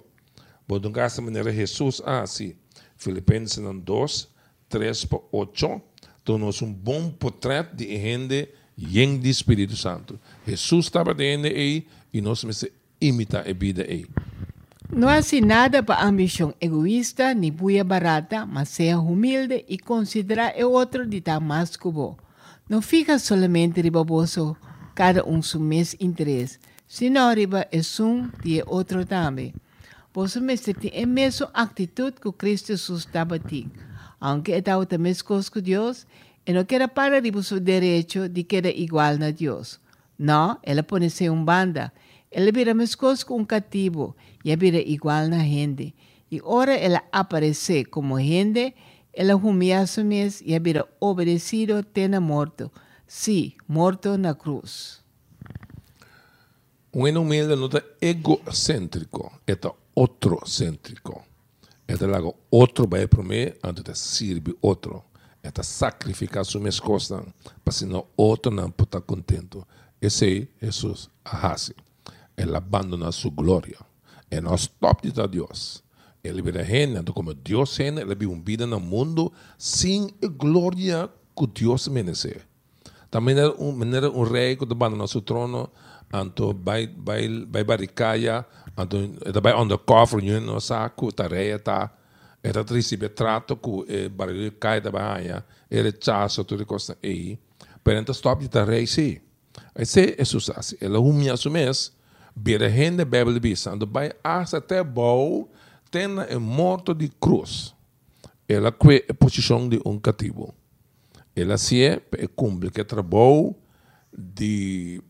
Bom, 0.66 0.78
então, 0.78 0.92
dessa 0.92 1.22
maneira, 1.22 1.52
Jesus, 1.52 2.02
ah, 2.06 2.26
sim, 2.26 2.56
Filipenses 2.96 3.58
2, 3.60 4.30
3 4.70 5.06
por 5.06 5.28
8, 5.30 5.82
tornou-se 6.24 6.64
um 6.64 6.72
bom 6.72 7.12
portrait 7.12 7.68
de 7.76 7.86
gente 7.86 8.50
em 8.78 9.20
de 9.20 9.30
Espírito 9.30 9.76
Santo. 9.76 10.18
Jesus 10.48 10.86
estava 10.86 11.14
dentro 11.14 11.48
aí 11.48 11.86
e 12.14 12.22
nós 12.22 12.44
que 12.44 12.72
imitar 13.02 13.46
a 13.48 13.54
vida 13.54 13.84
aí. 13.84 14.06
Não 14.92 15.08
assim 15.08 15.42
nada 15.42 15.84
para 15.84 16.04
ambição 16.04 16.54
egoísta 16.60 17.34
nem 17.34 17.52
buia 17.52 17.84
barata, 17.84 18.46
mas 18.46 18.70
seja 18.70 19.00
humilde 19.00 19.66
e 19.68 19.78
considerar 19.78 20.56
o 20.58 20.72
outro 20.72 21.06
de 21.06 21.18
estar 21.18 21.40
mais 21.40 21.76
bom. 21.76 22.18
Não 22.68 22.82
fica 22.82 23.20
somente 23.20 23.82
ribaboso 23.82 24.56
cada 24.96 25.28
um 25.28 25.42
seu 25.42 25.60
mesmo 25.60 25.98
interesse, 26.02 26.58
senão 26.90 27.32
riba 27.32 27.68
é 27.72 27.80
um 28.02 28.30
de 28.44 28.64
outro 28.66 29.06
também. 29.06 29.54
Você 30.12 30.40
mesmo 30.40 30.74
tem 30.74 31.04
a 31.04 31.06
mesma 31.06 31.50
atitude 31.54 32.20
que 32.20 32.32
Cristo 32.32 32.70
Jesus 32.70 33.02
estava 33.02 33.40
tendo. 33.40 33.72
Aunque 34.20 34.52
é 34.52 34.62
a 34.68 34.98
mesma 34.98 35.24
coisa 35.24 35.52
que 35.52 35.62
Deus, 35.62 36.08
e 36.46 36.52
não 36.52 36.66
quer 36.66 36.86
para 36.88 37.22
riba 37.22 37.44
seu 37.44 37.60
direito 37.60 38.28
de 38.28 38.44
querer 38.44 38.76
igual 38.76 39.06
a 39.06 39.32
Deus. 39.32 39.80
Não, 40.18 40.58
ela 40.64 40.82
pode 40.82 41.12
ser 41.12 41.30
um 41.30 41.46
banda. 41.46 41.94
Ela 42.32 42.52
vira 42.52 42.74
mais 42.74 42.96
coisa 42.96 43.24
que 43.24 43.34
um 43.34 43.46
cativo 43.46 44.16
e 44.44 44.54
vira 44.56 44.80
igual 44.80 45.28
na 45.28 45.44
gente. 45.44 45.94
E 46.32 46.42
ora 46.44 46.76
ela 46.76 47.04
aparece 47.12 47.86
como 47.86 48.20
gente, 48.20 48.74
ela 49.14 49.36
humilha 49.36 49.84
a 49.84 50.04
mesmo 50.04 50.48
e 50.48 50.58
vira 50.60 50.88
obedecido 51.00 51.84
tena 51.84 52.20
morto. 52.20 52.72
Sim, 53.08 53.54
morto 53.68 54.18
na 54.18 54.34
cruz. 54.34 55.04
Um 56.94 57.04
humilde 57.20 57.56
não 57.56 57.70
é 57.78 58.08
egocêntrico, 58.10 59.32
é 59.46 59.56
outrocêntrico. 59.94 61.24
É 61.88 61.96
lago 62.06 62.36
outro 62.50 62.88
vai 62.88 63.08
para 63.08 63.24
mim, 63.24 63.52
antes 63.64 63.84
de 63.84 63.96
servir 63.96 64.56
outro. 64.62 65.04
É 65.42 65.52
sacrificar 65.64 66.44
suas 66.46 66.80
coisas, 66.80 67.24
para 67.64 67.74
senão 67.74 68.06
outro 68.18 68.52
não 68.52 68.70
estar 68.70 69.02
contento. 69.02 69.66
Esse 70.02 70.50
é 70.62 70.66
Jesus 70.66 71.10
arrasa. 71.24 71.74
Ele 72.36 72.56
abandona 72.56 73.12
sua 73.12 73.32
glória. 73.32 73.78
Ele 74.30 74.42
não 74.42 74.56
stop 74.56 75.12
de 75.12 75.28
Deus. 75.28 75.84
Ele 76.24 76.42
vira 76.42 76.64
gente, 76.64 77.12
como 77.14 77.34
Deus 77.34 77.80
é, 77.80 77.88
ele 77.88 78.16
vive 78.16 78.28
uma 78.28 78.42
vida 78.44 78.68
no 78.68 78.80
mundo 78.80 79.32
sem 79.58 80.14
a 80.24 80.28
glória 80.28 81.10
que 81.36 81.48
Deus 81.48 81.88
merece. 81.88 82.42
Também 83.10 83.38
é 83.40 83.48
um, 83.48 83.72
maneira 83.72 84.12
um 84.12 84.24
rei 84.24 84.56
que 84.56 84.64
abandona 84.64 85.08
seu 85.08 85.22
trono, 85.22 85.70
anto 86.14 86.54
vai 86.54 86.88
vai 86.88 87.46
vai 87.46 87.64
baricaya, 87.64 88.46
anto 88.78 88.98
ele 88.98 89.42
vai 89.42 89.54
undercover, 89.54 90.42
no 90.42 90.60
saco, 90.60 91.12
tá 91.12 91.28
rei 91.28 91.58
tá. 91.60 91.92
Ele 92.42 92.64
recebe 92.70 93.10
trato 93.10 93.58
que 93.58 93.86
e 93.88 94.10
barulho 94.10 94.52
cai 94.54 94.80
da 94.80 94.92
baia, 94.92 95.46
ele 95.70 95.94
chasso 96.00 96.44
tudo 96.46 96.66
coisa 96.66 96.98
aí. 97.04 97.38
Pero 97.84 98.12
stop 98.12 98.48
de 98.48 98.64
rei 98.64 98.88
sim. 98.88 99.20
Esse 99.76 100.16
é 100.18 100.24
sucesso. 100.24 100.76
Ele 100.80 100.98
humilha 100.98 101.36
su 101.36 101.50
mês, 101.50 101.92
vira 102.36 102.70
gente 102.70 103.04
bebel 103.04 103.40
bisa, 103.40 103.72
ando 103.72 103.86
vai 103.86 104.12
até 104.24 104.84
bom, 104.84 105.50
tem 105.92 106.06
é 106.30 106.38
morto 106.38 106.94
de 106.94 107.10
cruz. 107.10 107.76
Ela 108.48 108.72
que 108.72 109.06
é 109.08 109.14
posição 109.14 109.68
de 109.68 109.80
um 109.86 110.00
cativo. 110.00 110.54
Ela 111.36 111.58
se 111.58 111.84
é 111.84 112.02
e 112.18 112.28
cumpre 112.28 112.72
que 112.72 112.84
trabalho 112.84 113.56
de 114.18 115.02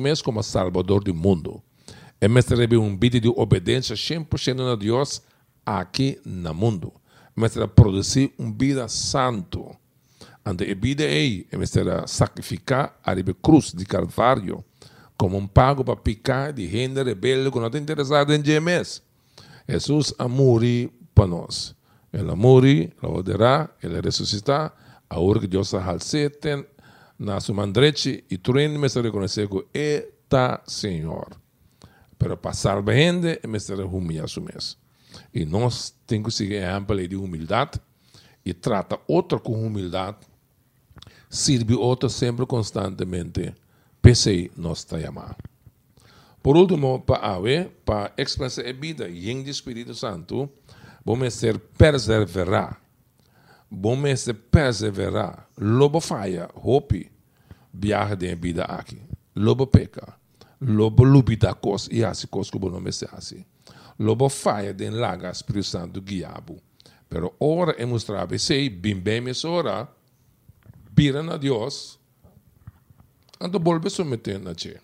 mês 0.00 0.22
como 0.22 0.42
salvador 0.42 1.02
do 1.02 1.14
mundo. 1.14 1.62
É 2.20 2.28
recebe 2.28 2.76
um 2.76 2.96
vídeo 2.96 3.20
de 3.20 3.28
obediência 3.28 3.96
100% 3.96 4.72
a 4.72 4.76
Deus 4.76 5.22
aqui 5.66 6.20
no 6.24 6.54
mundo. 6.54 6.92
Mas 7.34 7.56
produzir 7.74 8.32
uma 8.38 8.52
vida 8.52 8.86
santo 8.88 9.76
Ante 10.44 10.68
a 10.70 10.74
vida 10.74 11.04
é, 11.04 11.44
é 11.52 12.06
sacrificar 12.06 12.98
a 13.04 13.14
cruz 13.40 13.72
de 13.72 13.84
Calvário 13.86 14.64
como 15.16 15.36
um 15.36 15.46
pago 15.46 15.84
para 15.84 15.94
picar 15.94 16.52
de 16.52 16.66
gente 16.68 17.00
rebelde 17.00 17.48
que 17.50 17.58
não 17.60 17.68
está 17.68 17.78
interessado 17.78 18.34
em 18.34 18.42
GMS. 18.42 19.02
Jesus 19.68 20.12
amori 20.18 20.92
para 21.14 21.28
nós. 21.28 21.76
Ele 22.12 22.30
amori, 22.30 22.92
ele 23.00 23.12
oderá, 23.12 23.70
ele 23.80 24.00
ressuscitar, 24.00 24.74
a 25.08 25.20
hora 25.20 25.38
que 25.38 25.46
Deus 25.46 25.72
tem 26.40 26.66
na 27.18 27.40
sua 27.40 27.54
mandreche 27.54 28.24
e 28.30 28.36
treino 28.36 28.78
me 28.78 28.88
reconhecer 28.88 29.48
que 29.48 29.64
está 29.74 30.62
Senhor. 30.66 31.36
Para 32.18 32.36
passar 32.36 32.80
bem, 32.82 33.20
me 33.46 33.58
humilhar 33.84 34.24
a 34.24 34.40
mês. 34.40 34.76
E 35.34 35.44
nós 35.44 35.94
temos 36.06 36.34
que 36.34 36.38
seguir 36.38 36.64
a 36.64 36.76
de 37.08 37.16
humildade 37.16 37.80
e 38.44 38.54
trata 38.54 38.98
outro 39.06 39.40
com 39.40 39.64
humildade 39.64 40.18
sirve 41.32 41.74
outro 41.74 42.10
sempre 42.10 42.44
constantemente. 42.44 43.54
Pensei 44.02 44.50
nós 44.56 44.84
chamar. 44.84 45.36
Por 46.42 46.56
último, 46.56 47.00
para 47.00 47.34
a 47.34 47.38
para 47.84 48.12
expressar 48.18 48.66
a 48.66 48.72
vida 48.72 49.08
em 49.08 49.42
Espírito 49.48 49.94
Santo, 49.94 50.50
vamos 51.04 51.32
ser 51.32 51.58
perseverar. 51.58 52.81
Vamos 53.74 54.20
ser 54.20 54.34
perseverar. 54.34 55.48
Lobo 55.56 55.98
falha, 55.98 56.50
hope, 56.54 57.10
viaja 57.72 58.14
de 58.14 58.34
vida 58.34 58.64
aqui. 58.64 59.00
Lobo 59.34 59.66
peca. 59.66 60.14
Lobo 60.60 61.04
lubita 61.04 61.54
cos 61.54 61.88
e 61.90 62.04
assim 62.04 62.26
cos 62.26 62.50
que 62.50 62.58
não 62.58 62.92
se 62.92 63.08
assim. 63.10 63.46
Lobo 63.98 64.28
falha 64.28 64.74
de 64.74 64.90
laga 64.90 65.30
Espírito 65.30 65.64
Santo 65.64 66.02
guiabo. 66.02 66.60
Pero 67.08 67.34
ora 67.40 67.72
é 67.78 67.86
mostrar, 67.86 68.28
sei, 68.38 68.68
bem 68.68 69.00
bem, 69.00 69.22
mas 69.22 69.44
ora, 69.44 69.88
piran 70.94 71.30
a 71.30 71.36
Dios, 71.38 71.98
ando 73.40 73.58
volve 73.58 73.90
someter 73.90 74.46
a 74.46 74.54
che. 74.54 74.80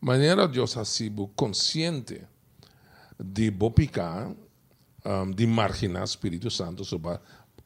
Maneira 0.00 0.44
ha 0.44 0.84
sido 0.84 1.30
consciente 1.36 2.26
de 3.18 3.50
bopicar, 3.50 4.34
um, 5.04 5.30
de 5.30 5.46
marginar 5.46 6.04
Espírito 6.04 6.50
Santo 6.50 6.84
sobre 6.84 7.20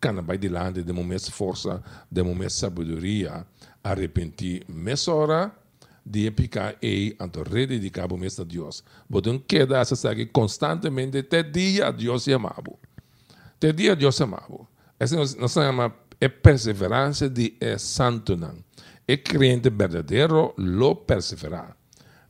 cana 0.05 0.21
vai 0.21 0.37
dilante 0.37 0.83
de 0.83 0.93
momento 0.93 1.33
força, 1.33 1.83
de 2.11 2.23
momento 2.23 2.51
sabedoria, 2.51 3.47
arrepentir, 3.83 4.63
mas 4.69 5.09
hora 5.09 5.51
de 6.05 6.31
picar 6.31 6.77
e 6.83 7.17
anto 7.19 7.43
rededicar 7.43 8.13
o 8.13 8.19
mês 8.19 8.39
a 8.39 8.45
Deus. 8.45 8.85
Podem 9.11 9.39
quedar 9.39 9.81
essa 9.81 9.97
segue 9.97 10.27
constantemente 10.27 11.17
até 11.17 11.43
dia 11.43 11.91
Deus 11.91 12.25
chamado. 12.25 12.77
Até 13.57 13.73
dia 13.73 13.97
Deus 13.97 14.15
chamado. 14.15 14.69
Esse 15.01 15.17
não 15.17 15.49
se 15.49 15.55
chama 15.55 15.95
é 16.21 16.29
perseverança 16.29 17.31
de 17.31 17.55
é 17.59 17.79
santo 17.79 18.37
não. 18.37 18.59
É 19.09 19.17
crente 19.17 19.71
verdadeiro 19.71 20.53
lo 20.59 20.97
perseverar. 20.97 21.75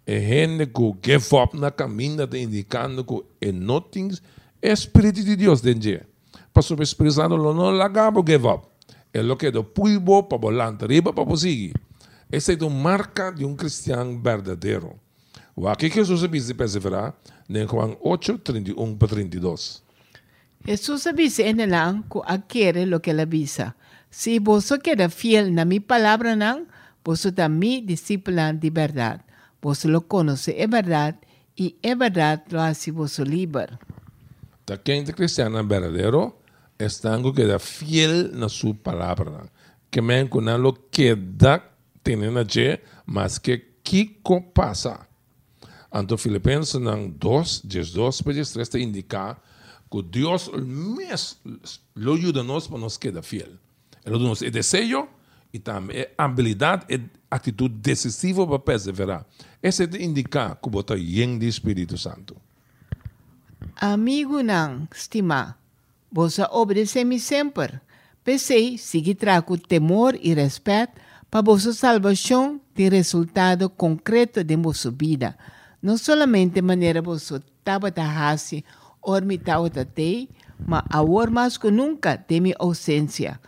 É 0.07 0.21
gente 0.21 0.67
que 0.67 0.95
give 1.03 1.37
up 1.37 1.59
na 1.59 1.73
caminhada 1.73 2.39
indicando 2.39 3.05
que 3.05 3.21
é 3.41 3.51
nothing 3.51 4.13
é 4.63 4.71
Espírito 4.73 5.25
de 5.25 5.35
Deus 5.35 5.61
dentro. 5.61 6.14
Pastor 6.55 6.81
Espírito 6.83 7.17
Santo 7.17 7.37
não 7.37 7.71
lagabo 7.73 8.25
give 8.25 8.47
up. 8.47 8.69
É 9.13 9.21
o 9.21 9.37
que 9.37 9.51
do 9.51 9.65
puibo 9.65 10.23
para 10.23 10.39
volante, 10.39 10.87
riba 10.87 11.13
para 11.13 11.27
prosseguir. 11.27 11.75
Essa 12.31 12.53
é 12.53 12.57
uma 12.65 12.71
marca 12.71 13.33
de 13.33 13.45
um 13.45 13.57
cristão 13.57 14.23
verdadeiro. 14.23 14.95
O 15.57 15.75
que 15.75 15.91
Jesus 15.91 16.31
disse 16.31 16.55
perseverar? 16.55 17.15
Em 17.49 17.67
Juan 17.67 17.97
8, 18.01 18.39
31 18.39 18.97
para 18.97 19.09
32. 19.09 19.83
Jesus 20.65 21.07
avisa 21.09 21.43
en 21.43 21.59
el 21.59 21.73
que 22.09 22.21
adquiere 22.25 22.87
lo 22.87 23.03
que 23.03 23.11
él 23.11 23.19
avisa. 23.19 23.75
Si 24.11 24.39
vos 24.39 24.73
queda 24.81 25.11
fiel 25.11 25.59
a 25.59 25.65
mi 25.65 25.81
palabra, 25.81 26.37
nan, 26.37 26.69
vos 27.05 27.27
mi 27.51 27.81
discípula 27.81 28.53
de 28.53 28.71
verdad. 28.71 29.23
Vos 29.61 29.85
lo 29.85 30.07
conoce, 30.07 30.63
es 30.63 30.71
verdad, 30.71 31.17
y 31.57 31.75
es 31.83 31.99
verdad 31.99 32.45
lo 32.51 32.63
hace 32.63 32.93
vos 32.93 33.19
libre. 33.19 33.77
La 34.69 34.81
gente 34.85 35.13
cristiana 35.13 35.63
está 36.79 37.21
queda 37.35 37.59
fiel 37.59 38.33
a 38.43 38.49
su 38.49 38.77
palabra. 38.77 39.51
Que 39.91 40.03
me 40.03 40.25
lo 40.25 40.91
que 40.91 41.15
da 41.15 41.75
tienen 42.03 42.37
allí, 42.37 42.79
más 43.07 43.39
que 43.41 43.75
Kiko 43.83 44.53
pasa. 44.53 45.09
Anto 45.91 46.17
Filipenses 46.19 46.81
2, 46.81 47.63
12, 47.93 48.23
3 48.53 48.71
te 48.71 48.81
indica 48.81 49.39
que 49.91 50.03
Deus 50.03 50.51
mesmo 50.53 51.59
lo 51.95 52.15
ajuda 52.15 52.43
nós 52.43 52.67
para 52.67 52.81
nos 52.81 52.99
quedar 52.99 53.23
fiel. 53.23 53.59
Ele 54.05 54.19
nos 54.19 54.41
o 54.43 54.51
desejo 54.51 55.09
e 55.53 55.61
também 55.61 56.07
a 56.19 56.25
habilidade 56.25 56.85
e 56.89 57.01
atitude 57.31 57.77
decisiva 57.77 58.45
para 58.45 58.59
perseverar. 58.59 59.25
Esse 59.63 59.85
é 59.85 60.03
indicar 60.03 60.57
que 60.57 60.69
você 60.69 60.97
tem 60.97 61.39
de 61.39 61.47
Espírito 61.47 61.97
Santo. 61.97 62.37
Amigo 63.77 64.43
não, 64.43 64.89
estima, 64.93 65.57
você 66.15 66.47
obedece-me 66.49 67.19
sempre. 67.19 67.81
Pensei, 68.23 68.79
seguir 68.79 69.17
com 69.45 69.57
temor 69.57 70.17
e 70.23 70.33
respeito 70.33 70.93
para 71.29 71.43
vossa 71.43 71.73
salvação 71.73 72.61
ter 72.73 72.93
resultado 72.93 73.69
concreto 73.69 74.45
de 74.45 74.57
vossa 74.57 74.93
vida. 74.93 75.37
Não 75.83 75.99
somente 75.99 76.55
de 76.55 76.63
maneira 76.63 77.03
você 77.03 77.35
estava 77.35 77.91
ormitau 79.03 79.69
tatei, 79.69 80.31
ma 80.65 80.85
awor 80.89 81.33
mais 81.33 81.59
que 81.59 81.69
nunca 81.69 82.17
de 82.17 82.41
minha 82.41 82.55
ausência. 82.61 83.41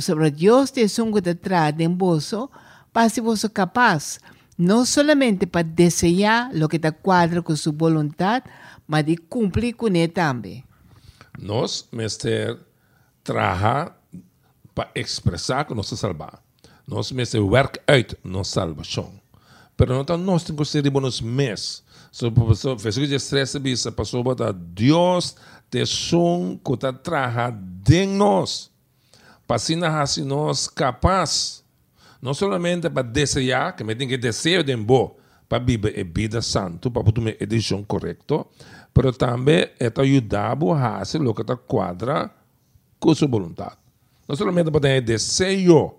sobre 0.00 0.30
Dios 0.30 0.70
te 0.70 0.88
sungo 0.88 1.20
detrás 1.20 1.76
de 1.76 1.86
bolso, 1.88 2.50
para 2.90 3.10
si 3.10 3.20
vos 3.20 3.46
capaz, 3.52 4.18
no 4.56 4.86
solamente 4.86 5.46
para 5.46 5.62
desear 5.62 6.50
lo 6.54 6.68
que 6.68 6.78
te 6.78 6.90
cuadra 6.90 7.42
con 7.42 7.56
su 7.56 7.72
voluntad, 7.72 8.42
mas 8.86 9.04
de 9.04 9.18
cumplir 9.18 9.76
con 9.76 9.94
él 9.94 10.10
también. 10.10 10.64
Nós, 11.38 11.88
mister, 11.92 12.58
traja 13.22 13.92
para 14.74 14.90
expressar 14.94 15.64
que 15.64 15.74
nós 15.74 15.88
salvar. 15.88 16.42
Nós, 16.86 17.12
mister, 17.12 17.40
werk 17.40 17.80
uit 17.88 18.16
nossa 18.24 18.60
salvação. 18.60 19.12
Pero 19.76 20.04
não 20.04 20.18
nós 20.18 20.44
temos 20.44 20.70
que 20.70 20.82
ser 20.82 20.90
bons 20.90 21.20
mes. 21.20 21.82
So, 22.12 22.30
fez 22.78 22.96
que 22.96 23.12
estresse 23.12 23.58
bisa, 23.58 23.90
passou 23.90 24.22
para 24.22 24.52
Deus 24.52 25.34
te 25.68 25.84
son 25.84 26.60
que 26.64 26.76
te 26.76 26.92
traja 26.92 27.50
de 27.50 28.06
nós. 28.06 28.70
Para 29.48 29.56
assim 29.56 30.24
nós 30.24 30.68
capaz, 30.68 31.64
não 32.22 32.32
somente 32.32 32.88
para 32.88 33.02
desejar, 33.02 33.74
que 33.74 33.82
me 33.82 33.96
tem 33.96 34.06
que 34.06 34.16
desejar 34.16 34.62
de 34.62 34.76
bom, 34.76 35.16
para 35.48 35.62
viver 35.62 35.98
a 35.98 36.04
vida 36.04 36.40
santa, 36.40 36.88
para 36.88 37.02
tomar 37.10 37.34
a 37.40 37.44
decisão 37.44 37.82
correta, 37.82 38.46
mas 38.94 39.16
também 39.16 39.68
é 39.80 39.92
ajudar 39.96 40.56
a 40.56 40.98
fazer 40.98 41.20
o 41.20 41.34
que 41.34 41.44
te 41.44 41.56
quadra 41.56 42.30
com 43.00 43.14
sua 43.14 43.28
vontade. 43.28 43.76
Não 44.28 44.36
somente 44.36 44.70
para 44.70 44.80
ter 44.80 45.00
desejo, 45.00 45.94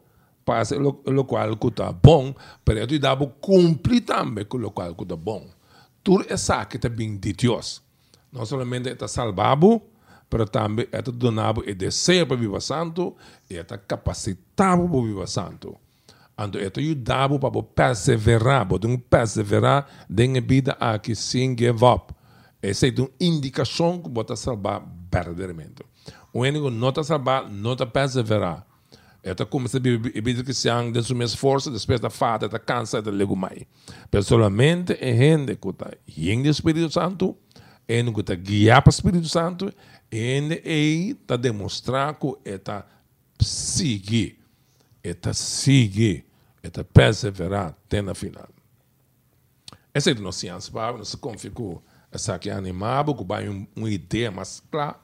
para 0.46 0.66
fazer 0.66 0.82
o 0.82 1.26
qual 1.26 1.54
está 1.54 1.92
bom, 1.92 2.34
mas 2.66 2.78
ajudar 2.78 3.22
a 3.22 3.28
cumprir 3.28 4.02
também 4.02 4.46
com 4.46 4.58
o 4.58 4.72
qual 4.72 4.92
está 4.92 5.16
bom. 5.16 5.48
Tudo 6.04 6.24
é 6.24 6.66
que 6.66 6.78
está 6.78 6.90
bem 6.90 7.18
de 7.18 7.34
Deus. 7.34 7.82
Não 8.32 8.46
somente 8.46 8.90
está 8.90 9.08
salvado, 9.08 9.82
mas 10.32 10.50
também 10.50 10.86
está 10.86 11.12
donado 11.12 11.62
o 11.62 11.76
desejo 11.76 12.28
para 12.28 12.38
viver 12.38 12.62
santo 12.62 13.16
e 13.50 13.56
está 13.56 13.78
capacitado 13.78 14.88
para 14.88 15.02
viver 15.02 15.28
santo. 15.28 15.76
Então, 16.38 16.60
é 16.60 16.66
ajudado 16.66 17.40
para 17.40 17.64
perseverar, 17.64 18.68
para 18.68 18.98
perseverar 19.10 19.88
na 20.10 20.40
vida 20.42 20.74
aqui 20.80 21.16
sem 21.16 21.56
give 21.58 21.86
up. 21.86 22.14
É 22.66 23.02
uma 23.02 23.10
indicação 23.20 24.02
que 24.02 24.10
você 24.10 24.36
salvar 24.36 24.84
verdadeiramente. 25.12 25.84
O 26.34 26.40
único 26.40 26.70
não 26.72 26.90
está 26.90 27.04
salvar, 27.04 27.50
não 27.50 27.74
está 27.74 27.86
perseverar. 27.86 28.66
Esta 29.22 29.46
começa 29.46 29.78
a 29.78 30.54
se 30.54 30.70
han 30.70 30.92
de 30.92 31.02
suas 31.02 31.34
forças, 31.34 31.80
depois 31.80 32.00
da 32.00 32.10
fada, 32.10 32.48
da 32.48 32.60
cansa, 32.60 33.02
da 33.02 33.10
legumai. 33.12 33.68
Mas 34.12 34.28
solamente 34.28 34.94
é 35.00 35.16
gente 35.16 35.56
que 35.56 35.70
está 35.70 35.92
em 36.18 36.48
Espírito 36.48 36.92
Santo, 36.92 37.36
é 37.88 38.04
que 38.04 38.20
está 38.20 38.36
guiado 38.36 38.84
para 38.84 38.90
o 38.90 38.94
Espírito 38.94 39.28
Santo, 39.28 39.74
e 40.12 41.18
está 41.20 41.38
demonstrar 41.38 42.14
que 42.20 42.36
está 42.46 42.86
seguir, 43.40 44.40
está 45.04 45.34
seguir, 45.34 46.26
está 46.62 46.84
perseverar 46.84 47.70
até 47.70 48.02
na 48.02 48.14
final. 48.14 48.50
Essa 49.94 50.12
é 50.12 50.14
a 50.14 50.20
nossa 50.20 50.40
ciência, 50.40 50.72
nós 50.74 51.16
confiamos 51.16 51.80
que 52.40 52.50
é 52.50 52.54
animado, 52.54 53.16
que 53.16 53.24
vai 53.24 53.48
uma 53.76 53.90
ideia 53.90 54.32
mais 54.32 54.62
clara, 54.72 54.96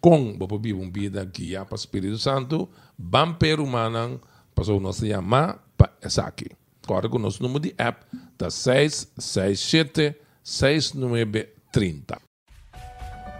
com 0.00 0.30
o 0.30 0.44
uma 0.44 0.90
vida 0.90 1.24
guiada 1.24 1.66
para 1.66 1.74
o 1.74 1.78
Espírito 1.78 2.18
Santo, 2.18 2.68
Bamper 2.96 3.60
Humanang, 3.60 4.20
passou 4.54 4.78
nossa 4.78 5.06
chamada 5.06 5.58
para 5.76 5.90
essa 6.00 6.22
aqui. 6.22 6.46
Agora 6.84 7.08
com 7.08 7.16
o 7.16 7.20
nosso 7.20 7.42
número 7.42 7.60
de 7.60 7.74
app, 7.76 8.04
da 8.38 8.50
667 8.50 10.14
6930. 10.44 12.18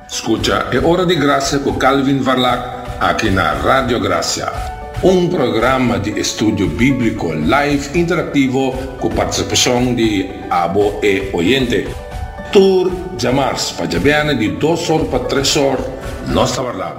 Escucha, 0.08 0.68
é 0.72 0.78
hora 0.78 1.06
de 1.06 1.14
graça 1.14 1.58
com 1.60 1.74
Calvin 1.74 2.20
Varlac, 2.20 2.90
aqui 3.00 3.30
na 3.30 3.52
Rádio 3.52 4.00
Graça. 4.00 4.52
Um 5.02 5.28
programa 5.28 5.98
de 5.98 6.18
estudo 6.18 6.66
bíblico 6.66 7.32
live 7.32 7.98
interativo 7.98 8.72
com 8.98 9.10
participação 9.10 9.94
de 9.94 10.28
abo 10.50 10.98
e 11.02 11.30
oyente. 11.32 12.05
Tour 12.56 12.90
Jamars, 13.18 13.72
para 13.72 13.86
de 14.34 14.48
2 14.48 14.88
horas 14.88 15.08
para 15.08 15.24
3 15.24 15.56
horas, 15.58 15.84
nós 16.28 16.48
estamos 16.48 16.74
lá. 16.74 16.96